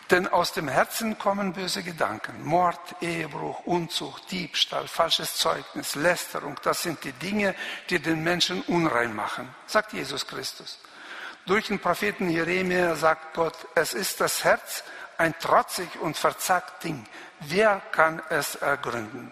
denn 0.09 0.27
aus 0.27 0.51
dem 0.51 0.67
Herzen 0.67 1.17
kommen 1.17 1.53
böse 1.53 1.83
Gedanken, 1.83 2.43
Mord, 2.43 2.95
Ehebruch, 3.01 3.65
Unzucht, 3.65 4.29
Diebstahl, 4.31 4.87
falsches 4.87 5.35
Zeugnis, 5.35 5.95
Lästerung. 5.95 6.59
Das 6.63 6.83
sind 6.83 7.03
die 7.03 7.13
Dinge, 7.13 7.55
die 7.89 7.99
den 7.99 8.23
Menschen 8.23 8.61
unrein 8.63 9.15
machen, 9.15 9.53
sagt 9.65 9.93
Jesus 9.93 10.27
Christus. 10.27 10.79
Durch 11.45 11.67
den 11.67 11.79
Propheten 11.79 12.29
Jeremia 12.29 12.95
sagt 12.95 13.33
Gott, 13.33 13.55
es 13.75 13.93
ist 13.93 14.21
das 14.21 14.43
Herz 14.43 14.83
ein 15.17 15.37
trotzig 15.39 15.99
und 15.99 16.17
verzagt 16.17 16.83
Ding. 16.83 17.05
Wer 17.41 17.81
kann 17.91 18.21
es 18.29 18.55
ergründen? 18.55 19.31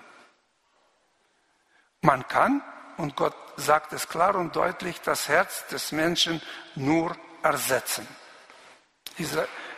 Man 2.01 2.28
kann, 2.28 2.61
und 2.97 3.15
Gott 3.15 3.36
sagt 3.57 3.93
es 3.93 4.09
klar 4.09 4.36
und 4.36 4.55
deutlich, 4.55 5.01
das 5.01 5.28
Herz 5.28 5.67
des 5.67 5.91
Menschen 5.91 6.41
nur 6.76 7.15
ersetzen. 7.43 8.07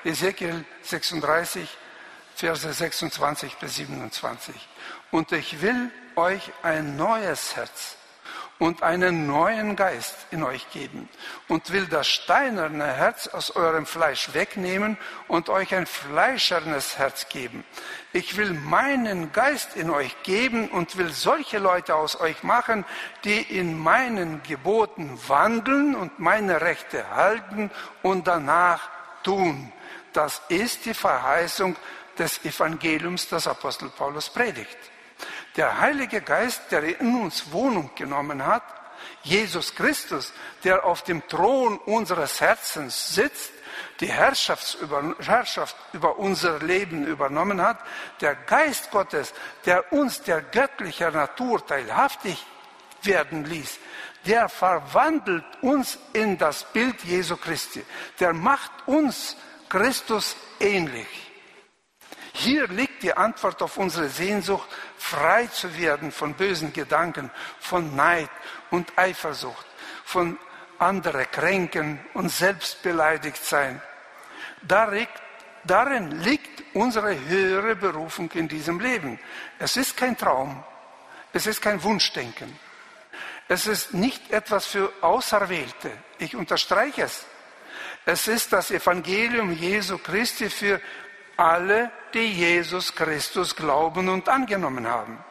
Ezekiel 0.03 0.65
36, 0.81 1.69
Verse 2.35 2.73
26 2.73 3.55
bis 3.57 3.75
27. 3.75 4.55
Und 5.11 5.31
ich 5.31 5.61
will 5.61 5.91
euch 6.15 6.51
ein 6.61 6.97
neues 6.97 7.55
Herz 7.55 7.97
und 8.59 8.83
einen 8.83 9.27
neuen 9.27 9.75
Geist 9.75 10.15
in 10.31 10.43
euch 10.43 10.69
geben 10.71 11.09
und 11.47 11.71
will 11.71 11.85
das 11.87 12.07
steinerne 12.07 12.85
Herz 12.85 13.27
aus 13.27 13.55
eurem 13.55 13.85
Fleisch 13.85 14.33
wegnehmen 14.33 14.97
und 15.27 15.49
euch 15.49 15.75
ein 15.75 15.85
fleischernes 15.85 16.97
Herz 16.97 17.29
geben. 17.29 17.63
Ich 18.13 18.37
will 18.37 18.53
meinen 18.53 19.31
Geist 19.31 19.75
in 19.75 19.89
euch 19.89 20.15
geben 20.23 20.69
und 20.69 20.97
will 20.97 21.11
solche 21.11 21.59
Leute 21.59 21.95
aus 21.95 22.19
euch 22.19 22.43
machen, 22.43 22.85
die 23.23 23.41
in 23.41 23.77
meinen 23.77 24.41
Geboten 24.43 25.19
wandeln 25.27 25.95
und 25.95 26.19
meine 26.19 26.61
Rechte 26.61 27.09
halten 27.09 27.71
und 28.01 28.27
danach 28.27 28.89
tun. 29.23 29.71
Das 30.14 30.41
ist 30.47 30.86
die 30.86 30.93
Verheißung 30.93 31.76
des 32.18 32.43
Evangeliums, 32.45 33.28
das 33.28 33.47
Apostel 33.47 33.89
Paulus 33.89 34.30
predigt. 34.30 34.78
Der 35.55 35.80
Heilige 35.80 36.22
Geist, 36.22 36.61
der 36.72 36.99
in 36.99 37.22
uns 37.22 37.51
Wohnung 37.51 37.91
genommen 37.95 38.45
hat, 38.45 38.64
Jesus 39.24 39.76
Christus, 39.76 40.34
der 40.64 40.86
auf 40.86 41.03
dem 41.03 41.28
Thron 41.28 41.78
unseres 41.78 42.41
Herzens 42.41 43.16
sitzt, 43.16 43.51
die 43.99 44.11
Herrschaft 44.11 44.78
über, 44.82 46.20
unser 46.20 46.59
Leben 46.59 47.05
übernommen 47.05 47.61
hat, 47.61 47.80
der 48.22 48.36
Geist 48.36 48.91
Gottes, 48.91 49.34
der 49.66 49.91
uns 49.91 50.22
der 50.22 50.41
göttlichen 50.41 51.14
Natur 51.14 51.66
teilhaftig 51.66 52.45
werden 53.01 53.45
ließ, 53.45 53.80
der 54.26 54.49
verwandelt 54.49 55.45
uns 55.61 55.97
in 56.14 56.38
das 56.38 56.64
Bild 56.72 57.03
Jesu 57.03 57.38
Christi, 57.38 57.84
der 58.20 58.34
macht 58.34 58.72
uns 58.86 59.36
Christus 59.74 60.36
ähnlich. 60.59 61.07
Hier 62.34 62.67
liegt 62.67 63.01
die 63.01 63.17
Antwort 63.17 63.59
auf 63.63 63.78
unsere 63.78 64.07
Sehnsucht, 64.07 64.69
frei 64.99 65.47
zu 65.47 65.76
werden 65.76 66.11
von 66.11 66.36
bösen 66.36 66.71
Gedanken, 66.74 67.32
von 67.59 67.95
Neid 67.95 68.30
und 68.69 68.95
Eifersucht, 68.95 69.65
von 70.05 70.38
andere 70.78 71.26
kränken 71.26 71.99
und 72.13 72.30
selbst 72.30 72.84
beleidigt 72.84 73.43
sein. 73.43 73.82
Darin 74.61 76.11
liegt 76.21 76.63
unsere 76.76 77.19
höhere 77.28 77.76
Berufung 77.76 78.30
in 78.34 78.47
diesem 78.47 78.80
Leben. 78.80 79.19
Es 79.57 79.76
ist 79.76 79.97
kein 79.97 80.15
Traum, 80.15 80.63
es 81.34 81.47
ist 81.47 81.63
kein 81.63 81.82
Wunschdenken. 81.82 82.59
Es 83.47 83.65
ist 83.65 83.91
nicht 83.91 84.32
etwas 84.32 84.67
für 84.67 84.93
Auserwählte. 85.01 85.89
Ich 86.19 86.36
unterstreiche 86.36 87.05
es. 87.05 87.26
Es 88.05 88.27
ist 88.27 88.51
das 88.51 88.71
Evangelium 88.71 89.51
Jesu 89.51 89.97
Christi 89.97 90.49
für 90.49 90.81
alle, 91.37 91.91
die 92.13 92.33
Jesus 92.33 92.93
Christus 92.93 93.55
glauben 93.55 94.09
und 94.09 94.27
angenommen 94.27 94.87
haben. 94.87 95.23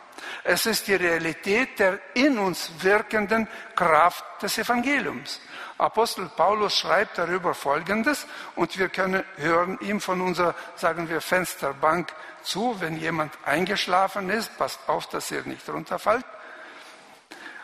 Es 0.44 0.66
ist 0.66 0.88
die 0.88 0.94
Realität 0.94 1.78
der 1.78 1.98
in 2.14 2.38
uns 2.38 2.70
wirkenden 2.80 3.46
Kraft 3.76 4.24
des 4.42 4.58
Evangeliums. 4.58 5.40
Apostel 5.78 6.30
Paulus 6.36 6.76
schreibt 6.76 7.18
darüber 7.18 7.54
Folgendes 7.54 8.26
und 8.56 8.78
wir 8.78 8.88
können 8.88 9.24
hören 9.36 9.78
ihm 9.80 10.00
von 10.00 10.20
unserer, 10.20 10.54
sagen 10.76 11.08
wir, 11.08 11.20
Fensterbank 11.20 12.12
zu, 12.42 12.76
wenn 12.80 12.96
jemand 12.96 13.36
eingeschlafen 13.44 14.30
ist. 14.30 14.56
Passt 14.58 14.80
auf, 14.86 15.08
dass 15.08 15.30
ihr 15.30 15.42
nicht 15.42 15.68
runterfällt. 15.68 16.24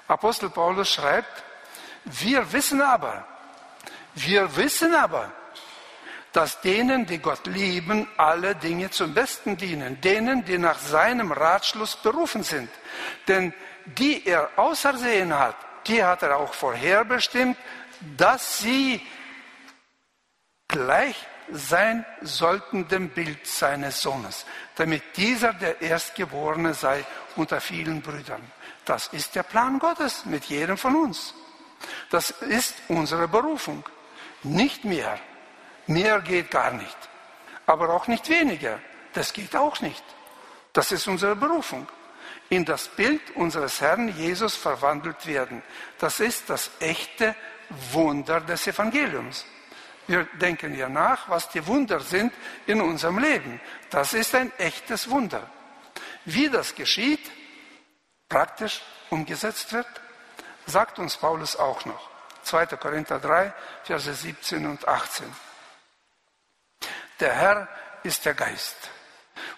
Apostel 0.06 0.50
Paulus 0.50 0.90
schreibt, 0.92 1.44
wir 2.04 2.52
wissen 2.52 2.80
aber, 2.80 3.26
wir 4.26 4.56
wissen 4.56 4.94
aber, 4.94 5.32
dass 6.32 6.60
denen, 6.60 7.06
die 7.06 7.18
Gott 7.18 7.46
lieben, 7.46 8.06
alle 8.16 8.54
Dinge 8.54 8.90
zum 8.90 9.14
Besten 9.14 9.56
dienen, 9.56 10.00
denen, 10.00 10.44
die 10.44 10.58
nach 10.58 10.78
seinem 10.78 11.32
Ratschluss 11.32 11.96
berufen 11.96 12.42
sind. 12.42 12.70
Denn 13.26 13.54
die 13.84 14.26
er 14.26 14.50
ausersehen 14.56 15.36
hat, 15.36 15.56
die 15.86 16.02
hat 16.04 16.22
er 16.22 16.36
auch 16.36 16.52
vorherbestimmt, 16.52 17.56
dass 18.16 18.60
sie 18.60 19.00
gleich 20.68 21.16
sein 21.50 22.04
sollten 22.20 22.86
dem 22.88 23.08
Bild 23.08 23.46
seines 23.46 24.02
Sohnes, 24.02 24.44
damit 24.76 25.02
dieser 25.16 25.54
der 25.54 25.80
Erstgeborene 25.80 26.74
sei 26.74 27.04
unter 27.36 27.60
vielen 27.60 28.02
Brüdern. 28.02 28.42
Das 28.84 29.08
ist 29.08 29.34
der 29.34 29.42
Plan 29.42 29.78
Gottes 29.78 30.26
mit 30.26 30.44
jedem 30.44 30.76
von 30.76 30.94
uns. 30.94 31.34
Das 32.10 32.30
ist 32.30 32.74
unsere 32.88 33.28
Berufung, 33.28 33.84
nicht 34.42 34.84
mehr. 34.84 35.18
Mehr 35.86 36.20
geht 36.20 36.50
gar 36.50 36.70
nicht. 36.72 36.96
Aber 37.66 37.90
auch 37.90 38.06
nicht 38.06 38.28
weniger. 38.28 38.80
Das 39.12 39.32
geht 39.32 39.56
auch 39.56 39.80
nicht. 39.80 40.04
Das 40.72 40.92
ist 40.92 41.06
unsere 41.08 41.36
Berufung. 41.36 41.88
In 42.50 42.64
das 42.64 42.88
Bild 42.88 43.36
unseres 43.36 43.80
Herrn 43.80 44.08
Jesus 44.16 44.54
verwandelt 44.56 45.26
werden. 45.26 45.62
Das 45.98 46.20
ist 46.20 46.48
das 46.48 46.70
echte 46.80 47.34
Wunder 47.92 48.40
des 48.40 48.66
Evangeliums. 48.66 49.44
Wir 50.06 50.24
denken 50.40 50.74
ja 50.74 50.88
nach, 50.88 51.28
was 51.28 51.50
die 51.50 51.66
Wunder 51.66 52.00
sind 52.00 52.32
in 52.66 52.80
unserem 52.80 53.18
Leben. 53.18 53.60
Das 53.90 54.14
ist 54.14 54.34
ein 54.34 54.50
echtes 54.58 55.10
Wunder. 55.10 55.50
Wie 56.24 56.48
das 56.48 56.74
geschieht, 56.74 57.30
praktisch 58.28 58.80
umgesetzt 59.10 59.72
wird, 59.72 59.86
sagt 60.66 60.98
uns 60.98 61.16
Paulus 61.16 61.56
auch 61.56 61.84
noch. 61.84 62.07
2. 62.48 62.66
Korinther 62.76 63.18
3, 63.20 63.52
Verse 63.84 64.12
17 64.12 64.66
und 64.66 64.88
18. 64.88 65.26
Der 67.20 67.34
Herr 67.34 67.68
ist 68.02 68.24
der 68.24 68.34
Geist. 68.34 68.76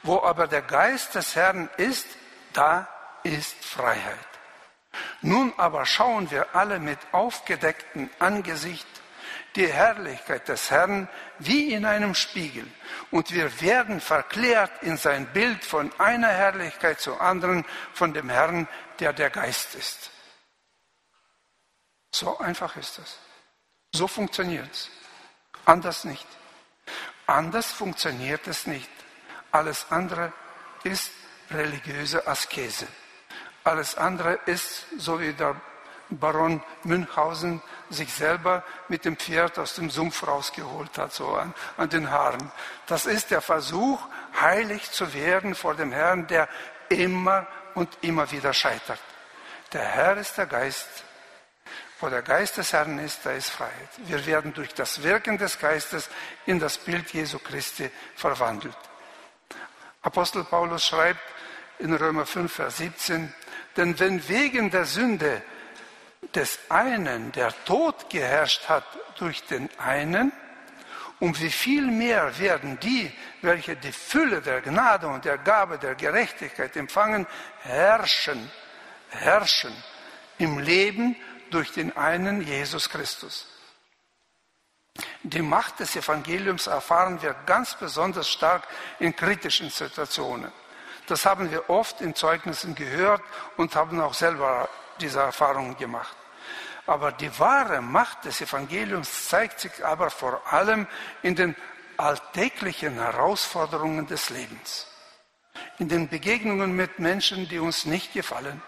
Wo 0.02 0.22
aber 0.22 0.46
der 0.46 0.62
Geist 0.62 1.14
des 1.14 1.36
Herrn 1.36 1.68
ist, 1.76 2.06
Da 2.52 2.88
ist 3.22 3.64
Freiheit. 3.64 4.18
Nun 5.22 5.52
aber 5.56 5.86
schauen 5.86 6.30
wir 6.30 6.54
alle 6.54 6.80
mit 6.80 6.98
aufgedecktem 7.12 8.10
Angesicht 8.18 8.88
die 9.56 9.66
Herrlichkeit 9.66 10.48
des 10.48 10.70
Herrn 10.70 11.08
wie 11.38 11.72
in 11.72 11.84
einem 11.84 12.14
Spiegel. 12.14 12.66
Und 13.10 13.32
wir 13.32 13.60
werden 13.60 14.00
verklärt 14.00 14.82
in 14.82 14.96
sein 14.96 15.26
Bild 15.26 15.64
von 15.64 15.92
einer 15.98 16.28
Herrlichkeit 16.28 17.00
zur 17.00 17.20
anderen 17.20 17.64
von 17.92 18.14
dem 18.14 18.28
Herrn, 18.28 18.68
der 18.98 19.12
der 19.12 19.30
Geist 19.30 19.74
ist. 19.74 20.10
So 22.10 22.38
einfach 22.38 22.76
ist 22.76 22.98
es. 22.98 23.18
So 23.92 24.06
funktioniert 24.06 24.70
es. 24.70 24.90
Anders 25.64 26.04
nicht. 26.04 26.26
Anders 27.26 27.70
funktioniert 27.70 28.46
es 28.46 28.66
nicht. 28.66 28.90
Alles 29.52 29.86
andere 29.90 30.32
ist 30.84 31.10
religiöse 31.50 32.26
Askese. 32.26 32.86
Alles 33.64 33.96
andere 33.96 34.38
ist, 34.46 34.86
so 34.98 35.20
wie 35.20 35.32
der 35.32 35.60
Baron 36.10 36.62
Münchhausen 36.82 37.62
sich 37.88 38.12
selber 38.12 38.64
mit 38.88 39.04
dem 39.04 39.16
Pferd 39.16 39.58
aus 39.58 39.74
dem 39.74 39.90
Sumpf 39.90 40.26
rausgeholt 40.26 40.98
hat, 40.98 41.12
so 41.12 41.34
an, 41.34 41.54
an 41.76 41.88
den 41.88 42.10
Haaren. 42.10 42.50
Das 42.86 43.06
ist 43.06 43.30
der 43.30 43.40
Versuch, 43.40 44.00
heilig 44.40 44.90
zu 44.90 45.14
werden 45.14 45.54
vor 45.54 45.74
dem 45.74 45.92
Herrn, 45.92 46.26
der 46.26 46.48
immer 46.88 47.46
und 47.74 47.96
immer 48.00 48.30
wieder 48.32 48.52
scheitert. 48.52 49.00
Der 49.72 49.84
Herr 49.84 50.16
ist 50.16 50.36
der 50.36 50.46
Geist. 50.46 50.88
Wo 52.00 52.08
der 52.08 52.22
Geist 52.22 52.56
des 52.56 52.72
Herrn 52.72 52.98
ist, 52.98 53.20
da 53.24 53.32
ist 53.32 53.50
Freiheit. 53.50 53.90
Wir 53.98 54.24
werden 54.24 54.54
durch 54.54 54.72
das 54.72 55.02
Wirken 55.02 55.36
des 55.36 55.58
Geistes 55.58 56.08
in 56.46 56.58
das 56.58 56.78
Bild 56.78 57.10
Jesu 57.12 57.38
Christi 57.38 57.90
verwandelt. 58.16 58.76
Apostel 60.00 60.44
Paulus 60.44 60.86
schreibt 60.86 61.20
in 61.78 61.92
Römer 61.92 62.24
5, 62.24 62.50
Vers 62.50 62.78
17, 62.78 63.34
denn 63.76 63.98
wenn 63.98 64.26
wegen 64.28 64.70
der 64.70 64.86
Sünde 64.86 65.42
des 66.34 66.58
einen 66.70 67.32
der 67.32 67.52
Tod 67.66 68.08
geherrscht 68.08 68.68
hat 68.68 68.84
durch 69.18 69.44
den 69.44 69.68
einen, 69.78 70.32
um 71.18 71.38
wie 71.38 71.50
viel 71.50 71.86
mehr 71.86 72.38
werden 72.38 72.78
die, 72.80 73.12
welche 73.42 73.76
die 73.76 73.92
Fülle 73.92 74.40
der 74.40 74.62
Gnade 74.62 75.06
und 75.06 75.26
der 75.26 75.36
Gabe 75.36 75.76
der 75.76 75.94
Gerechtigkeit 75.94 76.74
empfangen, 76.76 77.26
herrschen, 77.60 78.50
herrschen 79.10 79.74
im 80.38 80.58
Leben 80.58 81.14
durch 81.50 81.72
den 81.72 81.96
einen 81.96 82.42
Jesus 82.42 82.88
Christus. 82.88 83.46
Die 85.22 85.42
Macht 85.42 85.80
des 85.80 85.96
Evangeliums 85.96 86.66
erfahren 86.66 87.20
wir 87.22 87.34
ganz 87.46 87.74
besonders 87.74 88.28
stark 88.28 88.66
in 88.98 89.14
kritischen 89.14 89.70
Situationen. 89.70 90.52
Das 91.06 91.26
haben 91.26 91.50
wir 91.50 91.68
oft 91.68 92.00
in 92.00 92.14
Zeugnissen 92.14 92.74
gehört 92.74 93.22
und 93.56 93.74
haben 93.74 94.00
auch 94.00 94.14
selber 94.14 94.68
diese 95.00 95.20
Erfahrungen 95.20 95.76
gemacht. 95.76 96.16
Aber 96.86 97.12
die 97.12 97.38
wahre 97.38 97.80
Macht 97.80 98.24
des 98.24 98.40
Evangeliums 98.40 99.28
zeigt 99.28 99.60
sich 99.60 99.84
aber 99.84 100.10
vor 100.10 100.42
allem 100.52 100.86
in 101.22 101.36
den 101.36 101.56
alltäglichen 101.96 102.94
Herausforderungen 102.94 104.06
des 104.06 104.30
Lebens, 104.30 104.86
in 105.78 105.88
den 105.88 106.08
Begegnungen 106.08 106.72
mit 106.72 106.98
Menschen, 106.98 107.48
die 107.48 107.58
uns 107.58 107.84
nicht 107.84 108.12
gefallen, 108.12 108.62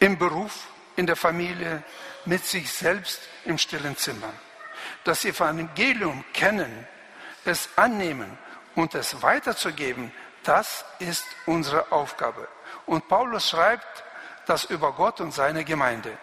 im 0.00 0.18
Beruf, 0.18 0.66
in 0.96 1.06
der 1.06 1.16
Familie, 1.16 1.82
mit 2.24 2.44
sich 2.44 2.72
selbst 2.72 3.20
im 3.44 3.58
stillen 3.58 3.96
Zimmer. 3.96 4.32
Das 5.04 5.24
Evangelium 5.24 6.24
kennen, 6.32 6.86
es 7.44 7.68
annehmen 7.76 8.36
und 8.74 8.94
es 8.94 9.22
weiterzugeben, 9.22 10.12
das 10.42 10.84
ist 10.98 11.24
unsere 11.46 11.92
Aufgabe. 11.92 12.48
Und 12.86 13.08
Paulus 13.08 13.50
schreibt 13.50 14.04
das 14.46 14.64
über 14.64 14.92
Gott 14.92 15.20
und 15.20 15.32
seine 15.32 15.64
Gemeinde. 15.64 16.16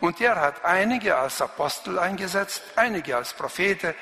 Und 0.00 0.20
er 0.20 0.36
hat 0.36 0.64
einige 0.64 1.16
als 1.16 1.40
Apostel 1.40 1.98
eingesetzt, 1.98 2.62
einige 2.76 3.16
als 3.16 3.32
Propheten, 3.32 3.94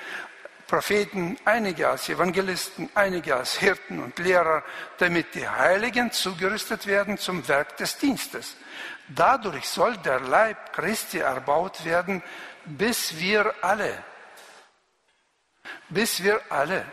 Propheten, 0.66 1.36
einige 1.44 1.88
als 1.88 2.08
Evangelisten, 2.08 2.88
einige 2.94 3.36
als 3.36 3.58
Hirten 3.58 4.02
und 4.02 4.18
Lehrer, 4.18 4.62
damit 4.98 5.34
die 5.34 5.48
Heiligen 5.48 6.10
zugerüstet 6.10 6.86
werden 6.86 7.18
zum 7.18 7.46
Werk 7.48 7.76
des 7.76 7.98
Dienstes. 7.98 8.56
Dadurch 9.08 9.68
soll 9.68 9.96
der 9.98 10.20
Leib 10.20 10.72
Christi 10.72 11.18
erbaut 11.18 11.84
werden, 11.84 12.22
bis 12.64 13.18
wir 13.18 13.54
alle, 13.60 14.02
bis 15.90 16.22
wir 16.22 16.40
alle, 16.48 16.86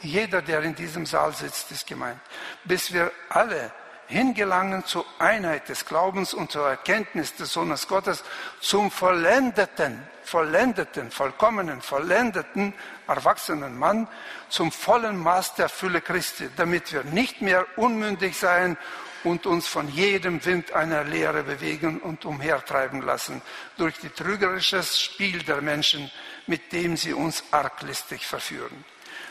jeder, 0.00 0.40
der 0.40 0.62
in 0.62 0.74
diesem 0.74 1.04
Saal 1.04 1.34
sitzt, 1.34 1.70
ist 1.72 1.86
gemeint, 1.86 2.20
bis 2.64 2.92
wir 2.92 3.12
alle 3.28 3.70
hingelangen 4.10 4.84
zur 4.84 5.06
Einheit 5.18 5.68
des 5.68 5.86
Glaubens 5.86 6.34
und 6.34 6.50
zur 6.50 6.68
Erkenntnis 6.68 7.34
des 7.36 7.52
Sohnes 7.52 7.86
Gottes, 7.86 8.24
zum 8.60 8.90
vollendeten, 8.90 10.02
vollendeten, 10.24 11.10
vollkommenen, 11.10 11.80
vollendeten, 11.80 12.74
erwachsenen 13.06 13.78
Mann, 13.78 14.08
zum 14.48 14.72
vollen 14.72 15.16
Maß 15.16 15.54
der 15.54 15.68
Fülle 15.68 16.00
Christi, 16.00 16.50
damit 16.56 16.92
wir 16.92 17.04
nicht 17.04 17.40
mehr 17.40 17.64
unmündig 17.76 18.36
sein 18.36 18.76
und 19.22 19.46
uns 19.46 19.68
von 19.68 19.88
jedem 19.88 20.44
Wind 20.44 20.72
einer 20.72 21.04
Lehre 21.04 21.44
bewegen 21.44 22.00
und 22.00 22.24
umhertreiben 22.24 23.02
lassen 23.02 23.40
durch 23.76 23.98
die 23.98 24.08
trügerisches 24.08 25.00
Spiel 25.00 25.42
der 25.44 25.60
Menschen, 25.60 26.10
mit 26.46 26.72
dem 26.72 26.96
sie 26.96 27.12
uns 27.12 27.44
arglistig 27.52 28.26
verführen. 28.26 28.84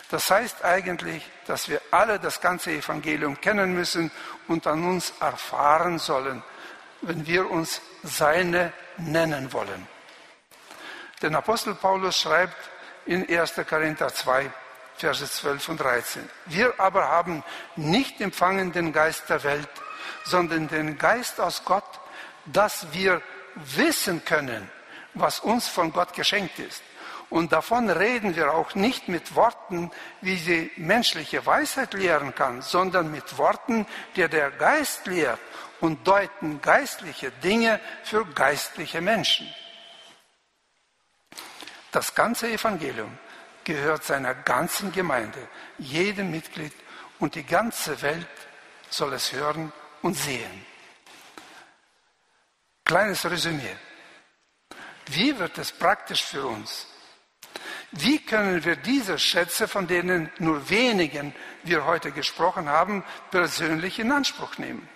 Das 0.09 0.31
heißt 0.31 0.65
eigentlich, 0.65 1.23
dass 1.45 1.69
wir 1.69 1.81
alle 1.91 2.19
das 2.19 2.41
ganze 2.41 2.71
Evangelium 2.71 3.39
kennen 3.39 3.73
müssen 3.73 4.11
und 4.47 4.65
an 4.65 4.83
uns 4.83 5.13
erfahren 5.19 5.99
sollen, 5.99 6.43
wenn 7.01 7.27
wir 7.27 7.49
uns 7.49 7.81
seine 8.03 8.73
nennen 8.97 9.53
wollen. 9.53 9.87
Denn 11.21 11.35
Apostel 11.35 11.75
Paulus 11.75 12.19
schreibt 12.19 12.57
in 13.05 13.27
1. 13.29 13.53
Korinther 13.69 14.13
2, 14.13 14.51
Verse 14.97 15.29
12 15.29 15.69
und 15.69 15.79
13. 15.79 16.29
Wir 16.47 16.73
aber 16.79 17.07
haben 17.07 17.43
nicht 17.75 18.19
empfangen 18.19 18.71
den 18.71 18.91
Geist 18.91 19.29
der 19.29 19.43
Welt, 19.43 19.69
sondern 20.23 20.67
den 20.67 20.97
Geist 20.97 21.39
aus 21.39 21.63
Gott, 21.65 21.99
dass 22.45 22.87
wir 22.93 23.21
wissen 23.55 24.25
können, 24.25 24.69
was 25.13 25.39
uns 25.39 25.67
von 25.67 25.93
Gott 25.93 26.13
geschenkt 26.13 26.57
ist. 26.59 26.81
Und 27.29 27.51
davon 27.51 27.89
reden 27.89 28.35
wir 28.35 28.53
auch 28.53 28.73
nicht 28.73 29.07
mit 29.07 29.35
Worten, 29.35 29.91
wie 30.21 30.37
sie 30.37 30.71
menschliche 30.77 31.45
Weisheit 31.45 31.93
lehren 31.93 32.33
kann, 32.33 32.61
sondern 32.63 33.11
mit 33.11 33.37
Worten, 33.37 33.85
die 34.15 34.27
der 34.27 34.49
Geist 34.51 35.05
lehrt 35.05 35.39
und 35.79 36.07
deuten 36.07 36.59
geistliche 36.61 37.31
Dinge 37.31 37.79
für 38.03 38.25
geistliche 38.25 38.99
Menschen. 39.01 39.47
Das 41.91 42.13
ganze 42.15 42.49
Evangelium 42.49 43.17
gehört 43.63 44.03
seiner 44.03 44.33
ganzen 44.33 44.91
Gemeinde, 44.91 45.47
jedem 45.77 46.31
Mitglied 46.31 46.73
und 47.19 47.35
die 47.35 47.45
ganze 47.45 48.01
Welt 48.01 48.27
soll 48.89 49.13
es 49.13 49.31
hören 49.33 49.71
und 50.01 50.15
sehen. 50.15 50.65
Kleines 52.83 53.23
Resümee. 53.25 53.75
Wie 55.07 55.37
wird 55.37 55.57
es 55.59 55.71
praktisch 55.71 56.23
für 56.23 56.45
uns? 56.45 56.87
Wie 57.91 58.19
können 58.19 58.63
wir 58.63 58.75
diese 58.75 59.17
Schätze, 59.17 59.67
von 59.67 59.87
denen 59.87 60.31
nur 60.37 60.69
wenigen 60.69 61.33
wir 61.63 61.85
heute 61.85 62.11
gesprochen 62.11 62.69
haben, 62.69 63.03
persönlich 63.31 63.97
in 63.99 64.11
Anspruch 64.11 64.57
nehmen? 64.57 64.87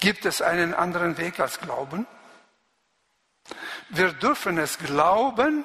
Gibt 0.00 0.24
es 0.24 0.40
einen 0.40 0.74
anderen 0.74 1.18
Weg 1.18 1.40
als 1.40 1.60
Glauben? 1.60 2.06
Wir 3.90 4.12
dürfen 4.12 4.58
es 4.58 4.78
glauben 4.78 5.64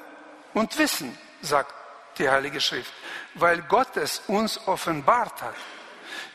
und 0.54 0.78
wissen, 0.78 1.18
sagt 1.42 1.74
die 2.18 2.30
Heilige 2.30 2.60
Schrift, 2.60 2.94
weil 3.36 3.62
Gott 3.64 3.96
es 3.98 4.20
uns 4.28 4.68
offenbart 4.68 5.42
hat. 5.42 5.56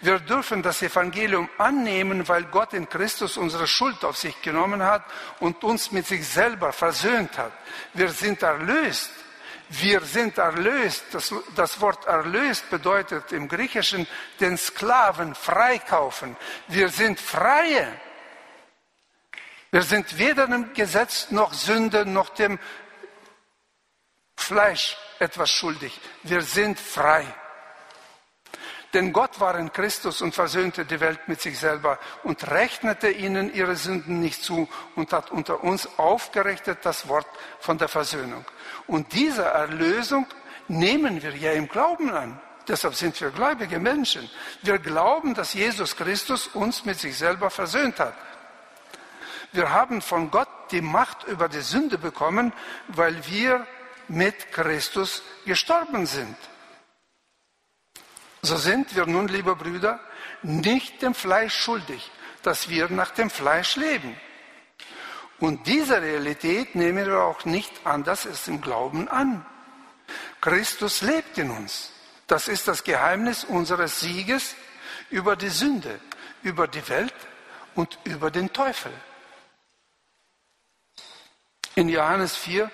Wir 0.05 0.19
dürfen 0.19 0.63
das 0.63 0.83
Evangelium 0.83 1.49
annehmen, 1.57 2.29
weil 2.29 2.45
Gott 2.45 2.75
in 2.75 2.87
Christus 2.87 3.39
unsere 3.39 3.67
Schuld 3.67 4.05
auf 4.05 4.19
sich 4.19 4.43
genommen 4.43 4.83
hat 4.83 5.03
und 5.41 5.65
uns 5.65 5.93
mit 5.93 6.07
sich 6.07 6.29
selber 6.29 6.75
versöhnt 6.75 7.39
hat. 7.39 7.53
Wir 7.95 8.11
sind 8.11 8.43
erlöst. 8.43 9.11
Wir 9.71 10.03
sind 10.03 10.37
erlöst. 10.37 11.07
Das, 11.13 11.35
das 11.57 11.81
Wort 11.81 12.05
erlöst 12.05 12.69
bedeutet 12.69 13.33
im 13.33 13.49
Griechischen 13.49 14.07
den 14.41 14.59
Sklaven 14.59 15.35
freikaufen. 15.35 16.37
Wir 16.69 16.91
sind 16.91 17.19
Freie. 17.19 17.91
Wir 19.71 19.83
sind 19.83 20.19
weder 20.19 20.47
dem 20.47 20.75
Gesetz 20.75 21.31
noch 21.31 21.55
Sünde 21.55 22.05
noch 22.05 22.29
dem 22.29 22.59
Fleisch 24.37 24.99
etwas 25.19 25.51
schuldig. 25.51 25.99
Wir 26.25 26.43
sind 26.43 26.79
frei. 26.79 27.25
Denn 28.95 29.13
Gott 29.13 29.41
war 29.41 29.59
in 29.59 29.73
Christus 29.73 30.23
und 30.23 30.37
versöhnte 30.37 30.85
die 30.85 31.01
Welt 31.01 31.27
mit 31.27 31.41
sich 31.41 31.59
selber 31.59 31.99
und 32.23 32.49
rechnete 32.49 33.11
ihnen 33.11 33.53
ihre 33.53 33.75
Sünden 33.75 34.21
nicht 34.21 34.45
zu 34.45 34.69
und 34.95 35.13
hat 35.13 35.33
unter 35.33 35.65
uns 35.65 35.89
aufgerichtet 35.99 36.79
das 36.83 37.09
Wort 37.09 37.27
von 37.59 37.77
der 37.77 37.89
Versöhnung. 37.89 38.45
Und 38.87 39.13
diese 39.13 39.43
Erlösung 39.43 40.27
nehmen 40.69 41.21
wir 41.21 41.35
ja 41.37 41.51
im 41.53 41.69
Glauben 41.69 42.11
an. 42.11 42.41
Deshalb 42.69 42.95
sind 42.95 43.21
wir 43.21 43.31
gläubige 43.31 43.81
Menschen. 43.81 44.31
Wir 44.63 44.79
glauben, 44.79 45.35
dass 45.35 45.55
Jesus 45.55 45.97
Christus 45.97 46.47
uns 46.47 46.85
mit 46.85 46.99
sich 46.99 47.19
selber 47.19 47.51
versöhnt 47.51 47.99
hat. 47.99 48.15
Wir 49.51 49.71
haben 49.71 50.03
von 50.03 50.31
Gott 50.31 50.49
die 50.71 50.81
Macht 50.81 51.25
über 51.25 51.49
die 51.49 51.61
Sünde 51.61 51.99
bekommen, 51.99 52.53
weil 52.89 53.27
wir 53.27 53.67
mit 54.07 54.53
Christus 54.53 55.23
gestorben 55.45 56.07
sind. 56.07 56.37
So 58.45 58.59
sind 58.59 58.95
wir 58.95 59.07
nun, 59.07 59.27
liebe 59.29 59.57
Brüder, 59.57 60.01
nicht 60.43 61.01
dem 61.01 61.15
Fleisch 61.15 61.57
schuldig, 61.57 62.11
dass 62.43 62.69
wir 62.69 62.91
nach 62.91 63.11
dem 63.13 63.31
Fleisch 63.31 63.77
leben. 63.77 64.15
Und 65.41 65.67
diese 65.67 66.03
Realität 66.03 66.75
nehmen 66.75 67.07
wir 67.07 67.23
auch 67.23 67.47
nicht 67.47 67.73
anders 67.85 68.27
als 68.27 68.47
im 68.47 68.61
Glauben 68.61 69.09
an. 69.09 69.47
Christus 70.43 71.01
lebt 71.01 71.39
in 71.39 71.51
uns. 71.51 71.91
Das 72.27 72.49
ist 72.49 72.69
das 72.69 72.85
Geheimnis 72.85 73.45
unseres 73.45 74.01
Sieges 74.01 74.55
über 75.09 75.37
die 75.37 75.49
Sünde, 75.49 75.99
über 76.43 76.69
die 76.69 76.87
Welt 76.91 77.15
und 77.75 77.99
über 78.05 78.31
den 78.31 78.53
Teufel. 78.53 78.93
In 81.77 81.89
Johannes 81.89 82.37
4, 82.37 82.71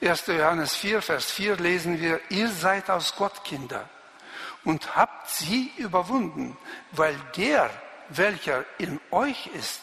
1. 0.00 0.26
Johannes 0.28 0.76
4, 0.76 1.02
Vers 1.02 1.32
4 1.32 1.56
lesen 1.56 2.00
wir, 2.00 2.20
ihr 2.28 2.48
seid 2.48 2.88
aus 2.88 3.16
Gott 3.16 3.42
Kinder 3.42 3.88
und 4.64 4.96
habt 4.96 5.28
sie 5.28 5.72
überwunden, 5.76 6.56
weil 6.92 7.16
der, 7.36 7.70
welcher 8.08 8.64
in 8.78 9.00
euch 9.10 9.48
ist, 9.48 9.80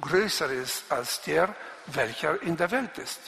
größer 0.00 0.50
ist 0.50 0.90
als 0.90 1.22
der, 1.22 1.54
welcher 1.86 2.40
in 2.42 2.56
der 2.56 2.70
Welt 2.70 2.98
ist. 2.98 3.20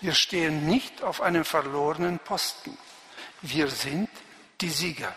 Wir 0.00 0.14
stehen 0.14 0.66
nicht 0.66 1.02
auf 1.02 1.20
einem 1.20 1.44
verlorenen 1.44 2.18
Posten. 2.18 2.76
Wir 3.40 3.68
sind 3.68 4.10
die 4.60 4.70
Sieger. 4.70 5.14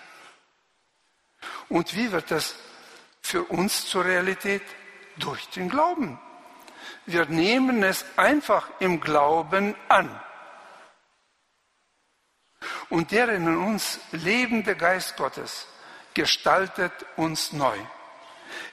Und 1.70 1.96
wie 1.96 2.12
wird 2.12 2.32
das 2.32 2.56
für 3.22 3.44
uns 3.44 3.88
zur 3.88 4.06
Realität? 4.06 4.64
Durch 5.18 5.48
den 5.50 5.70
Glauben. 5.70 6.20
Wir 7.06 7.26
nehmen 7.26 7.84
es 7.84 8.06
einfach 8.18 8.70
im 8.80 9.00
Glauben 9.00 9.76
an. 9.88 10.20
Und 12.96 13.12
der 13.12 13.28
in 13.28 13.58
uns 13.58 14.00
lebende 14.14 14.74
Geist 14.74 15.18
Gottes 15.18 15.68
gestaltet 16.14 16.94
uns 17.18 17.52
neu. 17.52 17.78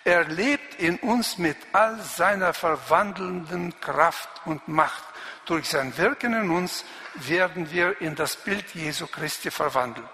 Er 0.05 0.23
lebt 0.29 0.77
in 0.77 0.97
uns 0.99 1.39
mit 1.39 1.57
all 1.73 2.01
seiner 2.03 2.55
verwandelnden 2.55 3.75
Kraft 3.81 4.29
und 4.45 4.69
Macht. 4.69 5.03
Durch 5.45 5.69
sein 5.69 5.99
Wirken 5.99 6.35
in 6.35 6.51
uns 6.51 6.85
werden 7.15 7.73
wir 7.73 8.01
in 8.01 8.15
das 8.15 8.37
Bild 8.37 8.73
Jesu 8.77 9.09
Christi 9.09 9.51
verwandelt. 9.51 10.07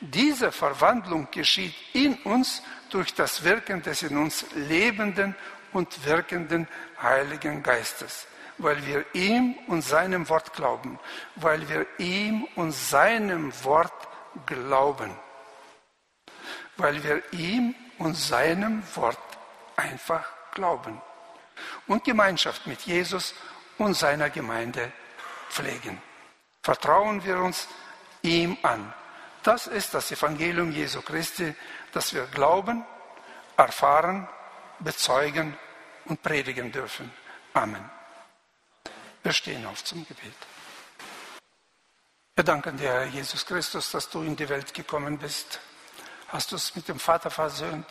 Diese 0.00 0.52
Verwandlung 0.52 1.26
geschieht 1.30 1.74
in 1.94 2.16
uns 2.24 2.62
durch 2.90 3.14
das 3.14 3.42
Wirken 3.42 3.80
des 3.80 4.02
in 4.02 4.18
uns 4.18 4.44
lebenden 4.54 5.34
und 5.72 6.04
wirkenden 6.04 6.68
Heiligen 7.00 7.62
Geistes, 7.62 8.26
weil 8.60 8.84
wir 8.86 9.04
ihm 9.14 9.54
und 9.66 9.82
seinem 9.82 10.28
Wort 10.28 10.52
glauben, 10.52 10.98
weil 11.36 11.68
wir 11.68 11.86
ihm 11.98 12.46
und 12.56 12.72
seinem 12.72 13.52
Wort 13.64 14.08
glauben, 14.46 15.10
weil 16.76 17.02
wir 17.02 17.22
ihm 17.32 17.74
und 17.98 18.14
seinem 18.14 18.82
Wort 18.96 19.18
einfach 19.76 20.26
glauben 20.52 21.00
und 21.86 22.04
Gemeinschaft 22.04 22.66
mit 22.66 22.82
Jesus 22.82 23.34
und 23.78 23.94
seiner 23.94 24.30
Gemeinde 24.30 24.92
pflegen. 25.48 26.00
Vertrauen 26.62 27.24
wir 27.24 27.38
uns 27.38 27.66
ihm 28.22 28.56
an. 28.62 28.92
Das 29.42 29.66
ist 29.66 29.94
das 29.94 30.12
Evangelium 30.12 30.70
Jesu 30.70 31.00
Christi, 31.00 31.54
das 31.92 32.12
wir 32.12 32.26
glauben, 32.26 32.84
erfahren, 33.56 34.28
bezeugen 34.80 35.56
und 36.04 36.22
predigen 36.22 36.70
dürfen. 36.70 37.10
Amen. 37.54 37.99
Wir 39.22 39.32
stehen 39.32 39.66
auf 39.66 39.84
zum 39.84 40.06
Gebet. 40.06 40.34
Wir 42.34 42.44
danken 42.44 42.78
dir, 42.78 42.88
Herr 42.88 43.04
Jesus 43.04 43.44
Christus, 43.44 43.90
dass 43.90 44.08
du 44.08 44.22
in 44.22 44.34
die 44.34 44.48
Welt 44.48 44.72
gekommen 44.72 45.18
bist. 45.18 45.60
Hast 46.28 46.52
du 46.52 46.56
es 46.56 46.74
mit 46.74 46.88
dem 46.88 46.98
Vater 46.98 47.30
versöhnt? 47.30 47.86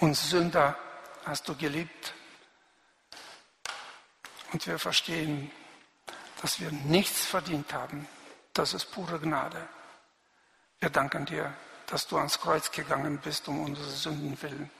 Uns 0.00 0.30
Sünder 0.30 0.78
hast 1.26 1.48
du 1.48 1.54
geliebt. 1.54 2.14
Und 4.52 4.66
wir 4.66 4.78
verstehen, 4.78 5.50
dass 6.40 6.60
wir 6.60 6.72
nichts 6.72 7.26
verdient 7.26 7.74
haben. 7.74 8.08
Das 8.54 8.72
ist 8.72 8.86
pure 8.86 9.18
Gnade. 9.18 9.68
Wir 10.80 10.88
danken 10.88 11.26
dir, 11.26 11.52
dass 11.88 12.06
du 12.06 12.16
ans 12.16 12.40
Kreuz 12.40 12.70
gegangen 12.70 13.18
bist 13.18 13.48
um 13.48 13.64
unsere 13.64 13.90
Sünden 13.90 14.40
willen. 14.40 14.70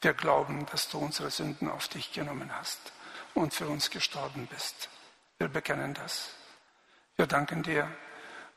Wir 0.00 0.14
glauben, 0.14 0.66
dass 0.66 0.88
du 0.88 0.98
unsere 0.98 1.30
Sünden 1.30 1.70
auf 1.70 1.88
dich 1.88 2.12
genommen 2.12 2.50
hast 2.54 2.92
und 3.34 3.54
für 3.54 3.68
uns 3.68 3.90
gestorben 3.90 4.46
bist. 4.46 4.88
Wir 5.38 5.48
bekennen 5.48 5.94
das. 5.94 6.30
Wir 7.16 7.26
danken 7.26 7.62
dir, 7.62 7.90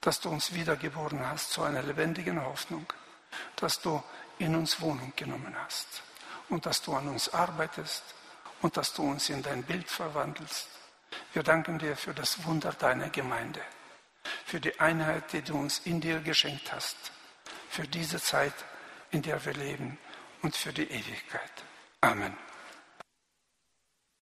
dass 0.02 0.20
du 0.20 0.30
uns 0.30 0.54
wiedergeboren 0.54 1.26
hast 1.26 1.52
zu 1.52 1.64
einer 1.64 1.82
lebendigen 1.82 2.44
Hoffnung, 2.44 2.86
dass 3.56 3.80
du 3.80 4.04
in 4.38 4.56
uns 4.56 4.82
Wohnung 4.82 5.14
genommen 5.16 5.56
hast 5.64 6.04
und 6.50 6.66
dass 6.66 6.82
du 6.82 6.96
an 6.96 7.08
uns 7.08 7.34
arbeitest 7.34 8.04
und 8.62 8.76
dass 8.78 8.94
du 8.94 9.04
uns 9.04 9.30
in 9.30 9.42
dein 9.42 9.64
Bild 9.64 9.90
verwandelst. 9.90 10.68
Wir 11.34 11.44
danken 11.44 11.80
dir 11.80 11.96
für 11.96 12.14
das 12.14 12.44
Wunder 12.46 12.74
deiner 12.74 13.10
Gemeinde, 13.10 13.62
für 14.46 14.60
die 14.60 14.80
Einheit, 14.80 15.32
die 15.34 15.42
du 15.42 15.58
uns 15.58 15.80
in 15.80 16.02
dir 16.02 16.20
geschenkt 16.20 16.72
hast 16.74 16.98
für 17.70 17.88
diese 17.88 18.20
Zeit, 18.20 18.54
in 19.12 19.22
der 19.22 19.44
wir 19.46 19.54
leben 19.54 19.98
und 20.42 20.56
für 20.56 20.74
die 20.74 20.84
Ewigkeit. 20.84 21.52
Amen. 22.02 22.49